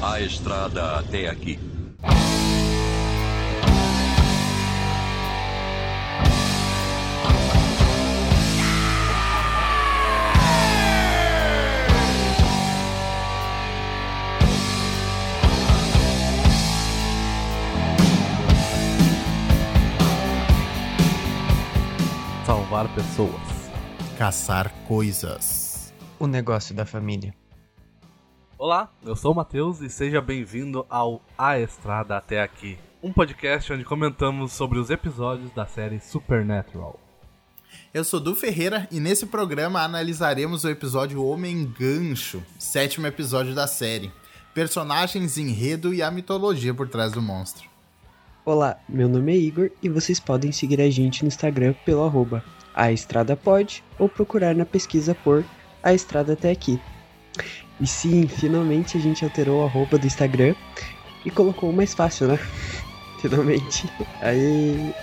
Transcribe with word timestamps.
A 0.00 0.20
estrada 0.20 1.00
até 1.00 1.28
aqui. 1.28 1.58
Salvar 22.46 22.88
pessoas. 22.94 23.32
Caçar 24.16 24.72
coisas. 24.86 25.92
O 26.20 26.28
negócio 26.28 26.72
da 26.72 26.86
família. 26.86 27.34
Olá, 28.60 28.92
eu 29.06 29.14
sou 29.14 29.30
o 29.30 29.36
Matheus 29.36 29.80
e 29.80 29.88
seja 29.88 30.20
bem-vindo 30.20 30.84
ao 30.90 31.22
A 31.38 31.60
Estrada 31.60 32.16
Até 32.16 32.42
Aqui, 32.42 32.76
um 33.00 33.12
podcast 33.12 33.72
onde 33.72 33.84
comentamos 33.84 34.52
sobre 34.52 34.80
os 34.80 34.90
episódios 34.90 35.52
da 35.52 35.64
série 35.64 36.00
Supernatural. 36.00 36.98
Eu 37.94 38.02
sou 38.02 38.18
Du 38.18 38.34
Ferreira 38.34 38.88
e 38.90 38.98
nesse 38.98 39.26
programa 39.26 39.80
analisaremos 39.84 40.64
o 40.64 40.68
episódio 40.68 41.24
Homem 41.24 41.72
Gancho, 41.78 42.42
sétimo 42.58 43.06
episódio 43.06 43.54
da 43.54 43.68
série. 43.68 44.10
Personagens, 44.52 45.38
enredo 45.38 45.94
e 45.94 46.02
a 46.02 46.10
mitologia 46.10 46.74
por 46.74 46.88
trás 46.88 47.12
do 47.12 47.22
monstro. 47.22 47.68
Olá, 48.44 48.76
meu 48.88 49.08
nome 49.08 49.34
é 49.34 49.36
Igor 49.36 49.70
e 49.80 49.88
vocês 49.88 50.18
podem 50.18 50.50
seguir 50.50 50.80
a 50.80 50.90
gente 50.90 51.22
no 51.22 51.28
Instagram 51.28 51.76
pelo 51.84 52.02
arroba 52.02 52.44
a 52.74 52.90
Estrada 52.90 53.36
Pod 53.36 53.84
ou 54.00 54.08
procurar 54.08 54.56
na 54.56 54.66
pesquisa 54.66 55.14
por 55.14 55.44
A 55.80 55.94
Estrada 55.94 56.32
Até 56.32 56.50
Aqui. 56.50 56.80
E 57.80 57.86
sim, 57.86 58.26
finalmente 58.26 58.96
a 58.96 59.00
gente 59.00 59.24
alterou 59.24 59.60
o 59.60 59.64
arroba 59.64 59.98
do 59.98 60.06
Instagram 60.06 60.54
e 61.24 61.30
colocou 61.30 61.72
mais 61.72 61.94
fácil, 61.94 62.28
né? 62.28 62.38
Finalmente. 63.18 63.90
Aí. 64.20 64.94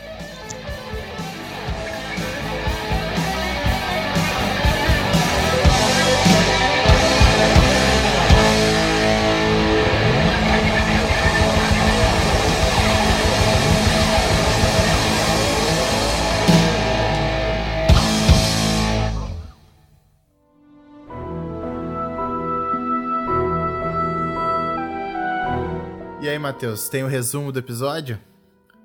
Matheus, 26.46 26.88
tem 26.88 27.04
o 27.04 27.08
resumo 27.08 27.52
do 27.52 27.58
episódio? 27.58 28.20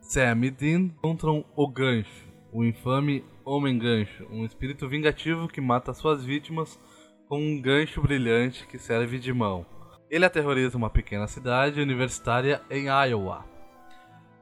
Sam 0.00 0.46
e 0.46 0.50
Dean 0.50 0.78
encontram 0.78 1.44
o 1.54 1.68
Gancho, 1.68 2.24
o 2.50 2.64
infame 2.64 3.22
Homem 3.44 3.78
Gancho, 3.78 4.26
um 4.30 4.46
espírito 4.46 4.88
vingativo 4.88 5.46
que 5.46 5.60
mata 5.60 5.92
suas 5.92 6.24
vítimas 6.24 6.80
com 7.28 7.38
um 7.38 7.60
gancho 7.60 8.00
brilhante 8.00 8.66
que 8.66 8.78
serve 8.78 9.18
de 9.18 9.30
mão. 9.30 9.66
Ele 10.08 10.24
aterroriza 10.24 10.78
uma 10.78 10.88
pequena 10.88 11.26
cidade 11.26 11.82
universitária 11.82 12.62
em 12.70 12.86
Iowa. 12.86 13.44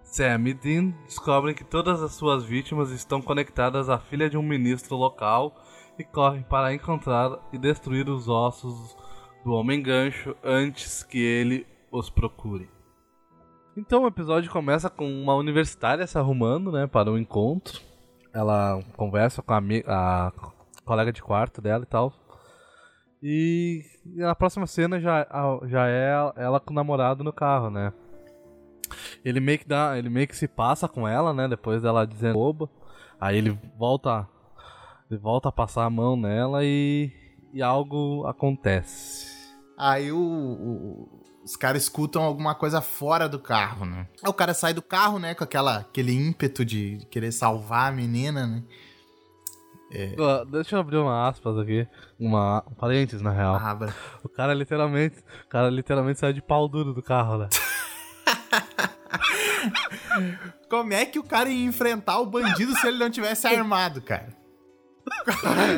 Sam 0.04 0.44
e 0.46 0.54
Dean 0.54 0.94
descobrem 1.04 1.56
que 1.56 1.64
todas 1.64 2.00
as 2.00 2.12
suas 2.12 2.44
vítimas 2.44 2.92
estão 2.92 3.20
conectadas 3.20 3.88
à 3.88 3.98
filha 3.98 4.30
de 4.30 4.38
um 4.38 4.44
ministro 4.44 4.94
local 4.94 5.60
e 5.98 6.04
correm 6.04 6.42
para 6.42 6.72
encontrar 6.72 7.36
e 7.52 7.58
destruir 7.58 8.08
os 8.08 8.28
ossos 8.28 8.96
do 9.44 9.50
Homem 9.54 9.82
Gancho 9.82 10.36
antes 10.44 11.02
que 11.02 11.18
ele 11.18 11.66
os 11.90 12.08
procure. 12.08 12.77
Então 13.78 14.02
o 14.02 14.06
episódio 14.08 14.50
começa 14.50 14.90
com 14.90 15.06
uma 15.08 15.34
universitária 15.34 16.06
se 16.06 16.18
arrumando, 16.18 16.72
né, 16.72 16.86
para 16.86 17.10
um 17.10 17.18
encontro. 17.18 17.80
Ela 18.32 18.82
conversa 18.96 19.40
com 19.42 19.52
a, 19.54 19.60
a 19.86 20.32
colega 20.84 21.12
de 21.12 21.22
quarto 21.22 21.60
dela 21.62 21.84
e 21.84 21.86
tal. 21.86 22.12
E 23.22 23.82
na 24.04 24.34
próxima 24.34 24.66
cena 24.66 25.00
já, 25.00 25.22
a- 25.30 25.60
já 25.66 25.88
é 25.88 26.10
ela 26.36 26.60
com 26.60 26.72
o 26.72 26.74
namorado 26.74 27.22
no 27.24 27.32
carro, 27.32 27.70
né? 27.70 27.92
Ele 29.24 29.40
meio 29.40 29.58
que 29.58 29.68
dá, 29.68 29.96
ele 29.98 30.08
meio 30.08 30.26
que 30.26 30.36
se 30.36 30.48
passa 30.48 30.88
com 30.88 31.06
ela, 31.06 31.32
né, 31.32 31.46
depois 31.48 31.82
dela 31.82 32.06
dizendo 32.06 32.34
boba. 32.34 32.68
Aí 33.20 33.36
ele 33.36 33.58
volta 33.78 34.26
ele 35.10 35.18
volta 35.20 35.48
a 35.48 35.52
passar 35.52 35.84
a 35.84 35.90
mão 35.90 36.16
nela 36.16 36.64
e, 36.64 37.10
e 37.52 37.62
algo 37.62 38.26
acontece. 38.26 39.27
Aí 39.78 40.10
o, 40.10 40.18
o- 40.18 41.22
os 41.44 41.56
caras 41.56 41.84
escutam 41.84 42.22
alguma 42.22 42.54
coisa 42.54 42.80
fora 42.82 43.28
do 43.28 43.38
carro, 43.38 43.86
né? 43.86 44.06
Aí 44.22 44.28
o 44.28 44.34
cara 44.34 44.52
sai 44.52 44.74
do 44.74 44.82
carro, 44.82 45.18
né, 45.18 45.34
com 45.34 45.44
aquela, 45.44 45.78
aquele 45.78 46.12
ímpeto 46.12 46.64
de 46.64 46.98
querer 47.10 47.32
salvar 47.32 47.88
a 47.88 47.92
menina, 47.94 48.46
né? 48.46 48.62
Ó, 50.18 50.44
Deixa 50.44 50.76
eu 50.76 50.80
abrir 50.80 50.98
uma 50.98 51.26
aspas 51.28 51.56
aqui, 51.56 51.88
uma 52.20 52.62
um 52.70 52.74
parênteses 52.74 53.22
na 53.22 53.30
real. 53.30 53.54
Ah, 53.56 53.74
bra- 53.74 53.94
O 54.22 54.28
cara 54.28 54.52
literalmente, 54.52 55.16
o 55.46 55.48
cara 55.48 55.70
literalmente 55.70 56.18
saiu 56.18 56.34
de 56.34 56.42
pau 56.42 56.68
duro 56.68 56.92
do 56.92 57.02
carro, 57.02 57.38
né? 57.38 57.48
Como 60.68 60.92
é 60.92 61.06
que 61.06 61.18
o 61.18 61.24
cara 61.24 61.48
ia 61.48 61.64
enfrentar 61.64 62.18
o 62.18 62.26
bandido 62.26 62.74
se 62.76 62.86
ele 62.86 62.98
não 62.98 63.10
tivesse 63.10 63.46
armado, 63.46 64.00
cara? 64.02 64.36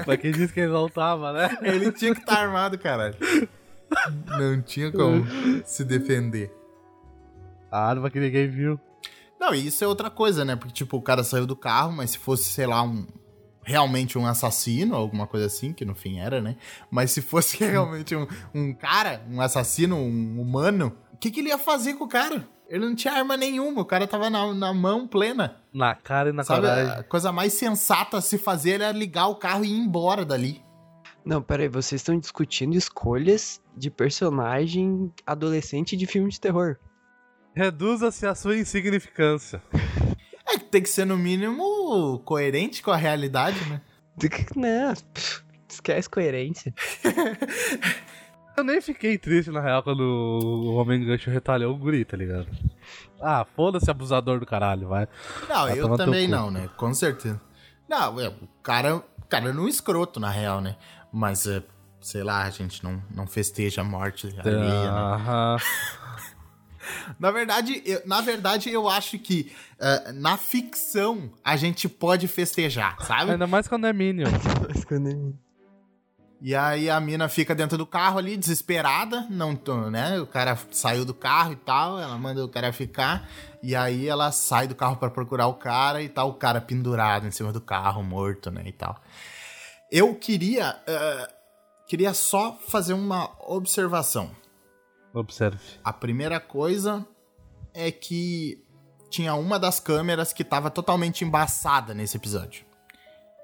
Pra 0.04 0.16
quem 0.16 0.32
disse 0.32 0.52
que 0.52 0.60
ele 0.60 0.72
não 0.72 0.88
tava, 0.88 1.32
né? 1.32 1.56
Ele 1.62 1.92
tinha 1.92 2.12
que 2.14 2.20
estar 2.20 2.40
armado, 2.42 2.78
caralho. 2.78 3.14
Não 4.26 4.60
tinha 4.62 4.90
como 4.90 5.24
se 5.64 5.84
defender. 5.84 6.54
A 7.70 7.88
arma 7.88 8.10
que 8.10 8.18
ninguém 8.18 8.48
viu. 8.48 8.78
Não, 9.38 9.54
e 9.54 9.66
isso 9.66 9.82
é 9.82 9.86
outra 9.86 10.10
coisa, 10.10 10.44
né? 10.44 10.54
Porque, 10.54 10.72
tipo, 10.72 10.96
o 10.96 11.02
cara 11.02 11.24
saiu 11.24 11.46
do 11.46 11.56
carro, 11.56 11.92
mas 11.92 12.10
se 12.10 12.18
fosse, 12.18 12.44
sei 12.44 12.66
lá, 12.66 12.82
um. 12.82 13.06
Realmente 13.62 14.18
um 14.18 14.26
assassino, 14.26 14.94
alguma 14.96 15.26
coisa 15.26 15.46
assim, 15.46 15.72
que 15.72 15.84
no 15.84 15.94
fim 15.94 16.18
era, 16.18 16.40
né? 16.40 16.56
Mas 16.90 17.10
se 17.10 17.20
fosse 17.20 17.58
realmente 17.62 18.16
um, 18.16 18.26
um 18.54 18.72
cara, 18.72 19.22
um 19.30 19.40
assassino, 19.40 19.96
um 19.96 20.40
humano, 20.40 20.96
o 21.12 21.16
que, 21.18 21.30
que 21.30 21.40
ele 21.40 21.50
ia 21.50 21.58
fazer 21.58 21.94
com 21.94 22.04
o 22.04 22.08
cara? 22.08 22.48
Ele 22.68 22.86
não 22.86 22.94
tinha 22.94 23.12
arma 23.12 23.36
nenhuma, 23.36 23.82
o 23.82 23.84
cara 23.84 24.06
tava 24.06 24.30
na, 24.30 24.54
na 24.54 24.72
mão 24.72 25.06
plena. 25.06 25.56
Na 25.74 25.94
cara 25.94 26.30
e 26.30 26.32
na 26.32 26.42
Sabe? 26.42 26.60
coragem. 26.62 26.92
A 26.92 27.02
coisa 27.02 27.30
mais 27.32 27.52
sensata 27.52 28.16
a 28.16 28.20
se 28.20 28.38
fazer 28.38 28.80
era 28.80 28.92
ligar 28.92 29.26
o 29.26 29.36
carro 29.36 29.64
e 29.64 29.68
ir 29.68 29.78
embora 29.78 30.24
dali. 30.24 30.62
Não, 31.24 31.42
peraí, 31.42 31.68
vocês 31.68 32.00
estão 32.00 32.18
discutindo 32.18 32.74
escolhas 32.74 33.60
de 33.76 33.90
personagem 33.90 35.12
adolescente 35.26 35.96
de 35.96 36.06
filme 36.06 36.30
de 36.30 36.40
terror. 36.40 36.76
Reduza-se 37.54 38.26
a 38.26 38.34
sua 38.34 38.56
insignificância. 38.56 39.62
É 40.46 40.58
que 40.58 40.64
tem 40.64 40.82
que 40.82 40.88
ser, 40.88 41.04
no 41.04 41.16
mínimo, 41.16 42.18
coerente 42.20 42.82
com 42.82 42.90
a 42.90 42.96
realidade, 42.96 43.58
né? 43.68 43.80
Não, 44.56 44.94
pff, 44.94 45.42
esquece 45.68 46.08
coerência. 46.08 46.74
Eu 48.56 48.64
nem 48.64 48.80
fiquei 48.80 49.16
triste, 49.16 49.50
na 49.50 49.60
real, 49.60 49.82
quando 49.82 50.00
o 50.00 50.74
Homem 50.74 51.04
Gancho 51.04 51.30
retalhou 51.30 51.74
o 51.74 51.78
guri, 51.78 52.04
tá 52.04 52.16
ligado? 52.16 52.46
Ah, 53.20 53.46
foda-se 53.56 53.90
abusador 53.90 54.38
do 54.38 54.44
caralho, 54.44 54.88
vai. 54.88 55.08
Não, 55.48 55.66
Vai 55.66 55.78
eu 55.78 55.96
também 55.96 56.28
não, 56.28 56.50
né? 56.50 56.68
Com 56.76 56.92
certeza. 56.92 57.40
Não, 57.88 58.20
é, 58.20 58.28
o 58.28 58.48
cara, 58.62 58.96
o 58.96 59.24
cara 59.28 59.52
não 59.52 59.62
é 59.62 59.66
um 59.66 59.68
escroto, 59.68 60.20
na 60.20 60.30
real, 60.30 60.60
né? 60.60 60.76
Mas, 61.12 61.46
é, 61.46 61.62
sei 62.00 62.22
lá, 62.22 62.42
a 62.42 62.50
gente 62.50 62.82
não, 62.84 63.02
não 63.10 63.26
festeja 63.26 63.80
a 63.80 63.84
morte 63.84 64.26
alheia, 64.38 64.92
né? 64.92 65.00
Aham. 65.00 65.56
Na 67.18 67.30
verdade, 67.30 67.82
eu, 67.84 68.00
na 68.06 68.20
verdade, 68.20 68.70
eu 68.70 68.88
acho 68.88 69.18
que 69.18 69.52
é, 69.78 70.12
na 70.12 70.36
ficção 70.36 71.30
a 71.44 71.56
gente 71.56 71.88
pode 71.88 72.26
festejar, 72.26 72.96
sabe? 73.02 73.32
Ainda 73.32 73.46
mais 73.46 73.68
quando 73.68 73.86
é 73.86 73.92
Minion. 73.92 74.30
E 76.42 76.54
aí 76.54 76.88
a 76.88 76.98
mina 76.98 77.28
fica 77.28 77.54
dentro 77.54 77.76
do 77.76 77.84
carro 77.84 78.18
ali, 78.18 78.34
desesperada, 78.34 79.26
não, 79.28 79.54
tô, 79.54 79.90
né? 79.90 80.18
O 80.18 80.26
cara 80.26 80.56
saiu 80.70 81.04
do 81.04 81.12
carro 81.12 81.52
e 81.52 81.56
tal, 81.56 81.98
ela 82.00 82.16
manda 82.16 82.42
o 82.42 82.48
cara 82.48 82.72
ficar, 82.72 83.28
e 83.62 83.76
aí 83.76 84.08
ela 84.08 84.32
sai 84.32 84.66
do 84.66 84.74
carro 84.74 84.96
pra 84.96 85.10
procurar 85.10 85.48
o 85.48 85.54
cara 85.54 86.02
e 86.02 86.08
tá 86.08 86.24
o 86.24 86.32
cara 86.32 86.58
pendurado 86.58 87.26
em 87.26 87.30
cima 87.30 87.52
do 87.52 87.60
carro, 87.60 88.02
morto, 88.02 88.50
né, 88.50 88.62
e 88.64 88.72
tal. 88.72 88.98
Eu 89.90 90.14
queria, 90.14 90.80
eh, 90.86 91.28
queria 91.86 92.14
só 92.14 92.58
fazer 92.68 92.92
uma 92.92 93.30
observação. 93.40 94.30
Observe. 95.12 95.58
A 95.82 95.92
primeira 95.92 96.38
coisa 96.38 97.04
é 97.74 97.90
que 97.90 98.64
tinha 99.10 99.34
uma 99.34 99.58
das 99.58 99.80
câmeras 99.80 100.32
que 100.32 100.44
tava 100.44 100.70
totalmente 100.70 101.24
embaçada 101.24 101.92
nesse 101.92 102.16
episódio. 102.16 102.64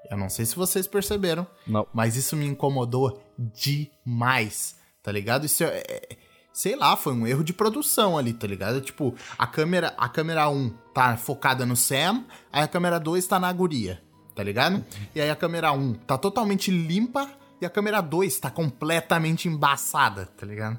Eu 0.08 0.16
não 0.16 0.28
sei 0.28 0.46
se 0.46 0.54
vocês 0.54 0.86
perceberam, 0.86 1.44
Não. 1.66 1.84
mas 1.92 2.14
isso 2.14 2.36
me 2.36 2.46
incomodou 2.46 3.20
demais, 3.36 4.76
tá 5.02 5.10
ligado? 5.10 5.46
Isso 5.46 5.64
é, 5.64 5.82
é- 5.88 6.16
sei 6.52 6.76
lá, 6.76 6.96
foi 6.96 7.12
um 7.12 7.26
erro 7.26 7.42
de 7.42 7.52
produção 7.52 8.16
ali, 8.16 8.32
tá 8.32 8.46
ligado? 8.46 8.80
Tipo, 8.80 9.12
a 9.36 9.46
câmera, 9.48 9.92
a 9.98 10.08
câmera 10.08 10.48
1 10.48 10.70
tá 10.94 11.16
focada 11.16 11.66
no 11.66 11.74
Sam, 11.74 12.24
aí 12.52 12.62
a 12.62 12.68
câmera 12.68 13.00
2 13.00 13.26
tá 13.26 13.40
na 13.40 13.52
guria, 13.52 14.00
tá 14.36 14.42
ligado? 14.44 14.84
E 15.14 15.20
aí 15.20 15.28
a 15.30 15.34
câmera 15.34 15.72
1 15.72 15.94
tá 16.06 16.16
totalmente 16.16 16.70
limpa 16.70 17.28
e 17.60 17.66
a 17.66 17.70
câmera 17.70 18.00
2 18.00 18.38
tá 18.38 18.50
completamente 18.50 19.48
embaçada, 19.48 20.26
tá 20.36 20.46
ligado? 20.46 20.78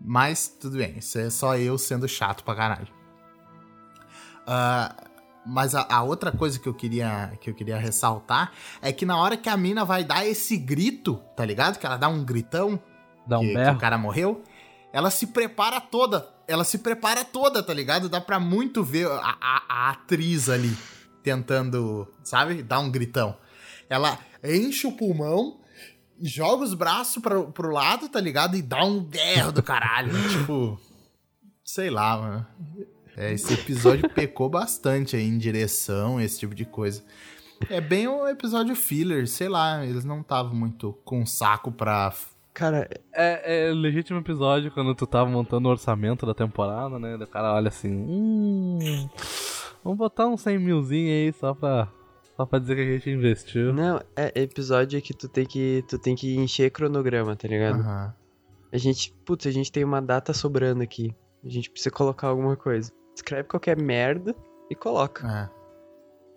Mas 0.00 0.46
tudo 0.48 0.78
bem, 0.78 0.96
isso 0.98 1.18
é 1.18 1.28
só 1.28 1.56
eu 1.58 1.76
sendo 1.76 2.08
chato 2.08 2.42
pra 2.44 2.54
caralho. 2.54 2.86
Ah, 4.46 4.94
mas 5.44 5.74
a, 5.74 5.86
a 5.90 6.02
outra 6.02 6.30
coisa 6.32 6.58
que 6.58 6.68
eu 6.68 6.74
queria 6.74 7.32
que 7.40 7.50
eu 7.50 7.54
queria 7.54 7.78
ressaltar 7.78 8.52
é 8.80 8.92
que 8.92 9.04
na 9.06 9.16
hora 9.18 9.36
que 9.36 9.48
a 9.48 9.56
mina 9.56 9.84
vai 9.84 10.04
dar 10.04 10.24
esse 10.26 10.56
grito, 10.56 11.16
tá 11.36 11.44
ligado? 11.44 11.78
Que 11.78 11.86
ela 11.86 11.96
dá 11.96 12.08
um 12.08 12.24
gritão, 12.24 12.80
Dá 13.26 13.38
um 13.38 13.42
que, 13.42 13.48
que 13.48 13.54
berro. 13.54 13.76
o 13.76 13.80
cara 13.80 13.98
morreu, 13.98 14.42
ela 14.92 15.10
se 15.10 15.26
prepara 15.26 15.80
toda. 15.80 16.28
Ela 16.46 16.64
se 16.64 16.78
prepara 16.78 17.24
toda, 17.24 17.62
tá 17.62 17.74
ligado? 17.74 18.08
Dá 18.08 18.20
pra 18.22 18.40
muito 18.40 18.82
ver 18.82 19.06
a, 19.10 19.36
a- 19.40 19.62
a 19.68 19.90
atriz 19.90 20.48
ali 20.48 20.74
tentando, 21.28 22.08
sabe? 22.24 22.62
Dar 22.62 22.80
um 22.80 22.90
gritão. 22.90 23.36
Ela 23.88 24.18
enche 24.42 24.86
o 24.86 24.92
pulmão, 24.92 25.60
joga 26.20 26.64
os 26.64 26.74
braços 26.74 27.22
pro, 27.22 27.52
pro 27.52 27.70
lado, 27.70 28.08
tá 28.08 28.20
ligado? 28.20 28.56
E 28.56 28.62
dá 28.62 28.82
um 28.84 29.00
berro 29.00 29.52
do 29.52 29.62
caralho. 29.62 30.10
tipo, 30.30 30.80
sei 31.62 31.90
lá, 31.90 32.16
mano. 32.16 32.46
É, 33.16 33.32
esse 33.32 33.52
episódio 33.52 34.08
pecou 34.14 34.48
bastante 34.48 35.16
aí 35.16 35.24
em 35.24 35.36
direção, 35.38 36.20
esse 36.20 36.38
tipo 36.38 36.54
de 36.54 36.64
coisa. 36.64 37.02
É 37.68 37.80
bem 37.80 38.08
um 38.08 38.26
episódio 38.26 38.74
filler, 38.76 39.26
sei 39.26 39.48
lá, 39.48 39.84
eles 39.84 40.04
não 40.04 40.20
estavam 40.20 40.54
muito 40.54 40.96
com 41.04 41.26
saco 41.26 41.72
pra. 41.72 42.12
Cara, 42.54 42.88
É, 43.12 43.68
é 43.68 43.72
legítimo 43.72 44.18
episódio 44.18 44.70
quando 44.70 44.94
tu 44.94 45.06
tava 45.06 45.28
montando 45.28 45.68
o 45.68 45.70
orçamento 45.70 46.24
da 46.24 46.34
temporada, 46.34 46.98
né? 46.98 47.16
O 47.16 47.26
cara 47.26 47.54
olha 47.54 47.68
assim, 47.68 47.90
hum. 47.90 49.08
Vamos 49.84 49.98
botar 49.98 50.26
uns 50.26 50.40
100 50.42 50.58
milzinho 50.58 51.08
aí 51.10 51.32
só 51.32 51.54
pra, 51.54 51.88
só 52.36 52.44
pra 52.44 52.58
dizer 52.58 52.74
que 52.76 52.82
a 52.82 52.84
gente 52.92 53.10
investiu. 53.10 53.72
não, 53.72 54.00
é 54.16 54.32
episódio 54.42 55.00
que 55.00 55.14
tu 55.14 55.28
tem 55.28 55.46
que 55.46 55.84
tu 55.88 55.98
tem 55.98 56.14
que 56.14 56.36
encher 56.36 56.70
cronograma, 56.70 57.34
tá 57.36 57.48
ligado? 57.48 57.80
Aham. 57.80 58.14
A 58.70 58.76
gente, 58.76 59.14
putz, 59.24 59.46
a 59.46 59.50
gente 59.50 59.72
tem 59.72 59.82
uma 59.82 60.02
data 60.02 60.34
sobrando 60.34 60.82
aqui. 60.82 61.14
A 61.42 61.48
gente 61.48 61.70
precisa 61.70 61.90
colocar 61.90 62.28
alguma 62.28 62.54
coisa. 62.56 62.92
Escreve 63.16 63.44
qualquer 63.48 63.80
merda 63.80 64.34
e 64.70 64.74
coloca. 64.74 65.50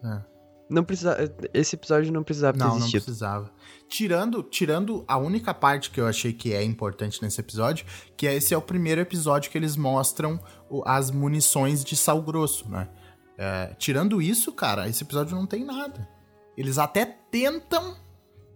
É. 0.04 0.32
Não 0.70 0.86
precisa, 0.86 1.18
esse 1.54 1.76
episódio 1.76 2.14
não 2.14 2.24
precisava 2.24 2.58
ter 2.58 2.64
Não, 2.64 2.70
não 2.70 2.78
existido. 2.78 3.04
precisava. 3.04 3.52
Tirando, 3.90 4.42
tirando 4.42 5.04
a 5.06 5.18
única 5.18 5.54
parte 5.54 5.92
que 5.92 6.00
eu 6.00 6.08
achei 6.08 6.32
que 6.32 6.54
é 6.54 6.64
importante 6.64 7.22
nesse 7.22 7.42
episódio, 7.42 7.86
que 8.16 8.26
é 8.26 8.34
esse 8.34 8.54
é 8.54 8.58
o 8.58 8.62
primeiro 8.62 9.02
episódio 9.02 9.52
que 9.52 9.58
eles 9.58 9.76
mostram 9.76 10.40
as 10.86 11.12
munições 11.12 11.84
de 11.84 11.98
sal 11.98 12.22
grosso, 12.22 12.70
né? 12.70 12.88
É, 13.44 13.74
tirando 13.80 14.22
isso, 14.22 14.52
cara, 14.54 14.88
esse 14.88 15.04
episódio 15.04 15.36
não 15.36 15.48
tem 15.48 15.64
nada. 15.66 16.08
Eles 16.56 16.78
até 16.78 17.06
tentam, 17.06 17.96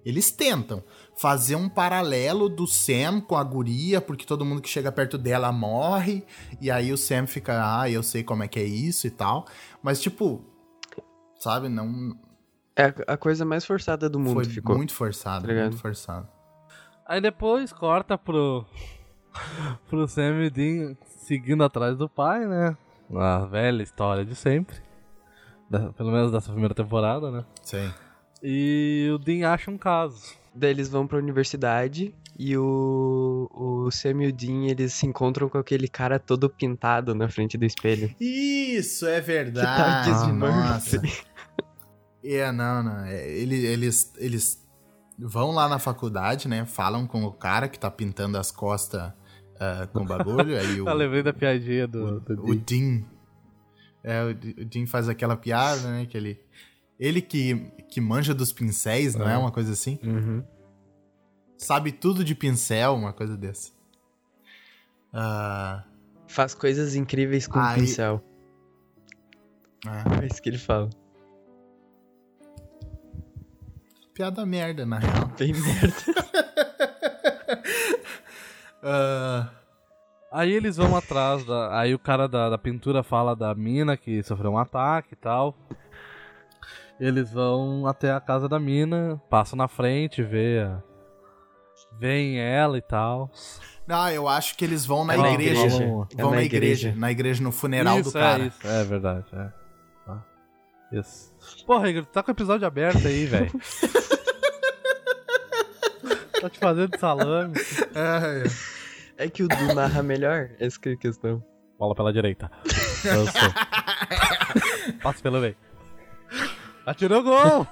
eles 0.05 0.29
tentam 0.29 0.83
fazer 1.17 1.55
um 1.55 1.67
paralelo 1.67 2.47
do 2.47 2.67
Sam 2.67 3.19
com 3.19 3.35
a 3.35 3.43
guria, 3.43 3.99
porque 3.99 4.25
todo 4.27 4.45
mundo 4.45 4.61
que 4.61 4.69
chega 4.69 4.91
perto 4.91 5.17
dela 5.17 5.51
morre, 5.51 6.23
e 6.61 6.69
aí 6.69 6.93
o 6.93 6.97
Sam 6.97 7.25
fica, 7.25 7.79
ah, 7.81 7.89
eu 7.89 8.03
sei 8.03 8.23
como 8.23 8.43
é 8.43 8.47
que 8.47 8.59
é 8.59 8.63
isso 8.63 9.07
e 9.07 9.09
tal. 9.09 9.47
Mas, 9.81 9.99
tipo, 9.99 10.43
sabe, 11.39 11.67
não, 11.67 12.15
É 12.75 12.93
a- 13.07 13.17
coisa 13.17 13.43
mais 13.43 13.65
forçada 13.65 14.07
do 14.07 14.19
mundo 14.19 14.33
foi 14.35 14.45
ficou. 14.45 14.77
muito 14.77 14.93
forçado, 14.93 15.47
tá 15.47 15.53
muito 15.53 15.77
forçado. 15.77 16.27
Aí 17.07 17.19
depois 17.21 17.73
corta 17.73 18.17
pro. 18.19 18.63
pro 19.89 20.07
Sam 20.07 20.43
e 20.43 20.49
Dean 20.51 20.95
seguindo 21.07 21.63
atrás 21.63 21.97
do 21.97 22.07
pai, 22.07 22.45
né? 22.45 22.77
A 23.13 23.45
velha 23.45 23.83
história 23.83 24.25
de 24.25 24.35
sempre. 24.35 24.77
Da- 25.69 25.91
pelo 25.93 26.11
menos 26.11 26.31
dessa 26.31 26.51
primeira 26.51 26.73
temporada, 26.75 27.29
né? 27.31 27.45
Sim. 27.63 27.91
E 28.41 29.09
o 29.13 29.17
Dean 29.17 29.49
acha 29.49 29.69
um 29.71 29.77
caso. 29.77 30.35
Daí 30.53 30.69
eles 30.71 30.87
vão 30.89 31.05
pra 31.05 31.17
universidade 31.17 32.13
e 32.37 32.57
o, 32.57 33.49
o 33.51 33.91
Sam 33.91 34.23
e 34.23 34.27
o 34.27 34.33
Dean, 34.33 34.65
eles 34.67 34.93
se 34.93 35.05
encontram 35.05 35.49
com 35.49 35.57
aquele 35.57 35.87
cara 35.87 36.17
todo 36.19 36.49
pintado 36.49 37.13
na 37.15 37.27
frente 37.29 37.57
do 37.57 37.65
espelho. 37.65 38.13
Isso 38.19 39.05
é 39.05 39.19
Que 39.19 39.27
verdade. 39.27 40.19
tá 40.19 40.27
nossa. 40.33 41.01
É, 42.23 42.51
não, 42.51 42.83
não. 42.83 43.05
é, 43.05 43.27
ele- 43.29 43.65
eles, 43.65 44.13
eles 44.17 44.65
vão 45.19 45.51
lá 45.51 45.67
na 45.69 45.77
faculdade, 45.79 46.47
né? 46.47 46.65
Falam 46.65 47.05
com 47.05 47.23
o 47.23 47.31
cara 47.31 47.67
que 47.67 47.77
tá 47.79 47.89
pintando 47.91 48.37
as 48.37 48.51
costas 48.51 49.11
ah, 49.59 49.87
com 49.91 50.01
o 50.01 50.05
bagulho. 50.05 50.57
aí 50.59 50.79
o, 50.81 50.87
Eu 50.87 50.93
lembrei 50.95 51.23
da 51.23 51.33
piadinha 51.33 51.87
do, 51.87 52.19
do 52.19 52.45
o 52.45 52.55
Dean. 52.55 53.03
É, 54.03 54.23
o, 54.23 54.29
o 54.29 54.65
Dean 54.65 54.85
faz 54.87 55.07
aquela 55.09 55.35
piada, 55.35 55.81
né? 55.91 56.05
Que 56.05 56.17
ele. 56.17 56.39
Ele 56.99 57.21
que, 57.21 57.55
que 57.89 57.99
manja 57.99 58.33
dos 58.33 58.53
pincéis, 58.53 59.15
não 59.15 59.27
é? 59.27 59.33
É. 59.33 59.37
Uma 59.37 59.51
coisa 59.51 59.73
assim? 59.73 59.99
Uhum. 60.03 60.43
Sabe 61.57 61.91
tudo 61.91 62.23
de 62.23 62.33
pincel, 62.35 62.93
uma 62.95 63.11
coisa 63.13 63.35
dessa. 63.35 63.71
Ah, 65.11 65.83
Faz 66.27 66.53
coisas 66.53 66.95
incríveis 66.95 67.47
com 67.47 67.59
Aí- 67.59 67.81
pincel. 67.81 68.23
é. 69.85 70.23
É 70.23 70.27
isso 70.27 70.41
que 70.41 70.49
ele 70.49 70.57
fala. 70.57 70.89
Piada 74.13 74.45
merda, 74.45 74.85
na 74.85 74.99
real. 74.99 75.29
Bem 75.37 75.53
merda. 75.53 75.93
Ah, 78.85 79.49
Aí 80.31 80.51
eles 80.51 80.75
vão 80.77 80.95
atrás 80.97 81.43
da. 81.45 81.79
Aí 81.79 81.93
o 81.95 81.99
cara 81.99 82.27
da, 82.27 82.49
da 82.49 82.57
pintura 82.57 83.01
fala 83.03 83.35
da 83.35 83.55
mina 83.55 83.95
que 83.97 84.21
sofreu 84.21 84.51
um 84.51 84.57
ataque 84.57 85.13
e 85.13 85.15
tal. 85.15 85.55
Eles 86.99 87.31
vão 87.31 87.87
até 87.87 88.11
a 88.11 88.19
casa 88.21 88.47
da 88.49 88.59
mina, 88.59 89.21
passam 89.29 89.55
na 89.57 89.67
frente, 89.67 90.21
vê 90.23 90.59
a... 90.61 90.81
Veem 91.99 92.39
ela 92.39 92.77
e 92.77 92.81
tal. 92.81 93.29
não, 93.87 94.09
eu 94.09 94.27
acho 94.27 94.55
que 94.57 94.63
eles 94.65 94.85
vão 94.85 95.03
na 95.05 95.13
É 95.15 95.33
igreja. 95.33 95.59
igreja. 95.65 95.85
Vão 95.87 96.07
É 96.17 96.21
na 96.23 96.29
na 96.31 96.41
igreja. 96.43 96.87
igreja. 96.89 96.93
Na 96.99 97.11
igreja, 97.11 97.43
no 97.43 97.51
funeral 97.51 97.99
isso, 97.99 98.09
do 98.11 98.13
cara. 98.19 98.43
É, 98.43 98.47
isso, 98.47 98.67
é 98.67 98.83
verdade. 98.83 99.25
É. 99.33 99.49
Tá. 100.05 100.23
Isso. 100.91 101.33
Porra, 101.65 101.89
Igor, 101.89 102.03
tu 102.05 102.11
tá 102.11 102.21
com 102.23 102.31
o 102.31 102.33
episódio 102.33 102.65
aberto 102.67 103.07
aí, 103.07 103.25
velho. 103.25 103.51
tá 106.41 106.49
te 106.49 106.59
fazendo 106.59 106.97
salame. 106.99 107.55
É, 107.93 108.43
é. 108.45 108.74
É 109.17 109.29
que 109.29 109.43
o 109.43 109.47
Du 109.47 109.73
narra 109.73 110.03
melhor, 110.03 110.49
essa 110.59 110.79
que 110.79 110.89
é 110.89 110.93
a 110.93 110.97
questão. 110.97 111.43
Bola 111.79 111.95
pela 111.95 112.11
direita. 112.13 112.49
Passa 115.01 115.21
pelo 115.21 115.39
meio. 115.39 115.55
Atirou 116.85 117.23
gol! 117.23 117.67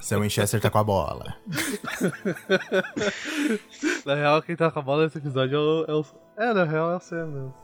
Seu 0.00 0.20
Winchester 0.20 0.60
tá 0.60 0.70
com 0.70 0.78
a 0.78 0.84
bola. 0.84 1.36
Na 4.04 4.14
real, 4.14 4.42
quem 4.42 4.56
tá 4.56 4.70
com 4.70 4.78
a 4.78 4.82
bola 4.82 5.04
nesse 5.04 5.18
episódio 5.18 5.56
é 5.56 5.60
o. 5.60 5.84
É, 5.86 5.94
o- 5.94 6.04
é, 6.50 6.54
na 6.54 6.64
real 6.64 6.92
é 6.92 6.96
o 6.96 7.00
Sam 7.00 7.26
mesmo. 7.26 7.54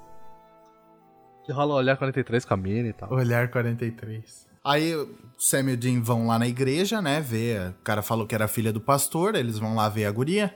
Que 1.45 1.53
rola 1.53 1.75
o 1.75 1.77
olhar 1.77 1.97
43 1.97 2.45
com 2.45 2.55
a 2.55 2.57
mina 2.57 2.89
e 2.89 2.93
tal. 2.93 3.13
Olhar 3.13 3.51
43. 3.51 4.49
Aí 4.65 4.95
o 4.97 5.15
Sam 5.39 5.71
e 5.71 5.75
o 5.75 5.77
Dean 5.77 6.01
vão 6.01 6.27
lá 6.29 6.39
na 6.39 6.47
igreja, 6.49 7.03
né? 7.03 7.21
Ver. 7.21 7.71
O 7.71 7.75
cara 7.85 8.01
falou 8.01 8.27
que 8.27 8.35
era 8.35 8.49
filha 8.49 8.73
do 8.73 8.81
pastor, 8.81 9.35
eles 9.35 9.59
vão 9.59 9.75
lá 9.75 9.89
ver 9.89 10.07
a 10.07 10.11
guria. 10.13 10.55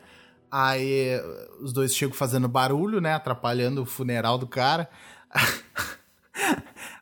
Aí 0.50 1.20
os 1.60 1.72
dois 1.72 1.94
chegam 1.94 2.14
fazendo 2.14 2.48
barulho, 2.48 3.00
né? 3.00 3.14
Atrapalhando 3.14 3.82
o 3.82 3.86
funeral 3.86 4.38
do 4.38 4.46
cara. 4.46 4.88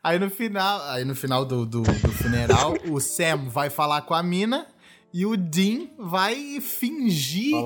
Aí 0.03 0.19
no 0.21 0.31
final, 0.31 0.81
aí 0.83 1.05
no 1.05 1.17
final 1.17 1.45
do, 1.45 1.67
do, 1.67 1.83
do 1.83 2.13
funeral, 2.13 2.75
o 2.89 3.01
Sam 3.01 3.49
vai 3.49 3.69
falar 3.69 4.03
com 4.03 4.15
a 4.15 4.23
mina 4.23 4.65
e 5.13 5.27
o 5.27 5.37
Dean 5.37 5.89
vai 5.99 6.61
fingir 6.61 7.57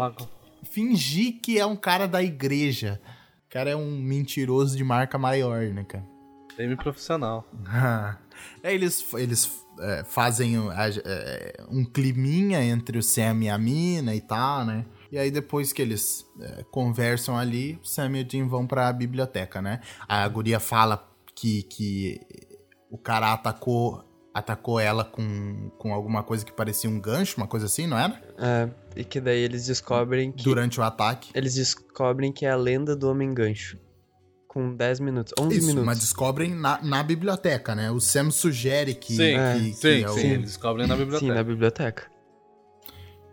fingir 0.70 1.38
que 1.42 1.58
é 1.58 1.66
um 1.66 1.76
cara 1.76 2.08
da 2.08 2.22
igreja. 2.22 2.99
O 3.46 3.52
cara 3.52 3.68
é 3.70 3.76
um 3.76 4.00
mentiroso 4.00 4.75
de 4.75 4.82
marca 4.82 5.18
maior, 5.18 5.64
né, 5.66 5.84
cara? 5.84 6.04
Time 6.56 6.76
profissional. 6.76 7.46
É, 8.62 8.72
eles 8.75 9.04
eles 9.12 9.50
é, 9.80 10.02
fazem 10.02 10.56
a- 10.70 10.88
é, 11.04 11.62
um 11.68 11.84
climinha 11.84 12.64
entre 12.64 12.96
o 12.96 13.02
Sam 13.02 13.40
e 13.42 13.50
a 13.50 13.58
mina 13.58 14.14
e 14.14 14.20
tal, 14.22 14.64
né? 14.64 14.87
E 15.10 15.18
aí 15.18 15.30
depois 15.30 15.72
que 15.72 15.82
eles 15.82 16.24
é, 16.40 16.64
conversam 16.70 17.36
ali, 17.36 17.78
o 17.82 17.86
Sam 17.86 18.18
e 18.18 18.22
o 18.22 18.30
Jim 18.30 18.46
vão 18.46 18.66
pra 18.66 18.92
biblioteca, 18.92 19.60
né? 19.60 19.80
A 20.08 20.26
guria 20.28 20.60
fala 20.60 21.08
que, 21.34 21.62
que 21.64 22.20
o 22.90 22.96
cara 22.98 23.32
atacou 23.32 24.04
atacou 24.32 24.78
ela 24.78 25.04
com, 25.04 25.70
com 25.76 25.92
alguma 25.92 26.22
coisa 26.22 26.44
que 26.44 26.52
parecia 26.52 26.88
um 26.88 27.00
gancho, 27.00 27.36
uma 27.36 27.48
coisa 27.48 27.66
assim, 27.66 27.86
não 27.86 27.98
era? 27.98 28.22
É, 28.38 28.68
e 28.94 29.04
que 29.04 29.20
daí 29.20 29.40
eles 29.40 29.66
descobrem 29.66 30.30
que. 30.30 30.44
Durante 30.44 30.78
o 30.78 30.82
ataque. 30.84 31.30
Eles 31.34 31.54
descobrem 31.54 32.30
que 32.32 32.46
é 32.46 32.50
a 32.50 32.56
lenda 32.56 32.94
do 32.94 33.10
Homem 33.10 33.34
Gancho. 33.34 33.76
Com 34.46 34.74
10 34.74 35.00
minutos. 35.00 35.32
11 35.38 35.56
Isso, 35.56 35.66
minutos. 35.66 35.86
mas 35.86 35.98
descobrem 36.00 36.54
na, 36.54 36.80
na 36.82 37.02
biblioteca, 37.02 37.74
né? 37.74 37.90
O 37.90 38.00
Sam 38.00 38.30
sugere 38.30 38.94
que, 38.94 39.14
Sim, 39.16 39.36
que, 39.54 39.70
que 39.70 39.76
Sim, 39.76 40.02
é 40.02 40.10
o- 40.10 40.14
sim, 40.14 40.26
eles 40.28 40.46
descobrem 40.46 40.86
na 40.86 40.96
biblioteca. 40.96 41.32
Sim, 41.32 41.36
na 41.36 41.42
biblioteca. 41.44 42.10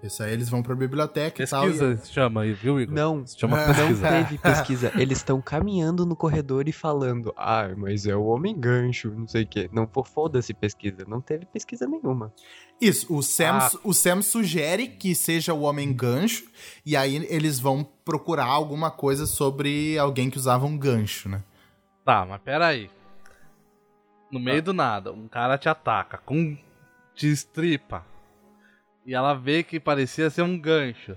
Isso 0.08 0.24
aí 0.24 0.34
eles 0.34 0.50
vão 0.50 0.64
pra 0.64 0.76
biblioteca 0.76 1.44
e 1.44 1.48
tal. 1.48 1.64
Pesquisa 1.64 1.98
se 1.98 2.12
chama 2.14 2.42
aí, 2.42 2.54
viu, 2.54 2.80
Igor? 2.80 2.96
Não, 2.96 3.26
Se 3.26 3.38
chama 3.40 3.60
É. 3.62 3.68
não 3.68 3.74
pesquisa. 3.76 4.08
teve 4.10 4.38
pesquisa. 4.42 4.92
Eles 4.96 5.18
estão 5.20 5.42
caminhando 5.42 6.06
no 6.06 6.16
corredor 6.16 6.68
e 6.68 6.72
falando, 6.72 7.34
ah, 7.38 7.70
mas 7.78 8.06
é 8.06 8.16
o 8.16 8.26
homem 8.26 8.60
gancho, 8.60 9.12
não 9.12 9.28
sei 9.28 9.44
o 9.44 9.48
quê. 9.48 9.70
Não, 9.72 9.88
foda-se 10.06 10.54
pesquisa. 10.54 11.06
Não 11.08 11.22
teve 11.22 11.46
pesquisa 11.46 11.88
nenhuma. 11.88 12.34
Isso, 12.80 13.14
o 13.16 13.22
Sam, 13.24 13.58
Ah. 13.60 13.72
o 13.84 13.94
Sam 13.94 14.22
sugere 14.22 14.88
que 14.88 15.14
seja 15.16 15.54
o 15.54 15.62
homem 15.62 15.92
gancho, 15.94 16.46
e 16.86 16.96
aí 16.96 17.16
eles 17.30 17.60
vão 17.60 17.84
procurar 18.06 18.46
alguma 18.46 18.90
coisa 18.92 19.26
sobre 19.26 19.98
alguém 19.98 20.30
que 20.30 20.38
usava 20.38 20.66
um 20.66 20.78
gancho, 20.78 21.28
né? 21.28 21.44
Tá, 22.06 22.26
mas 22.26 22.40
pera 22.42 22.68
aí. 22.68 22.90
No 24.32 24.40
meio 24.40 24.62
do 24.62 24.74
nada, 24.74 25.12
um 25.12 25.28
cara 25.28 25.58
te 25.58 25.68
ataca, 25.70 26.18
com 26.18 26.56
te 27.16 27.28
estripa. 27.32 28.06
E 29.08 29.16
ela 29.16 29.34
vê 29.34 29.64
que 29.64 29.80
parecia 29.80 30.30
ser 30.30 30.42
um 30.42 30.60
gancho. 30.60 31.16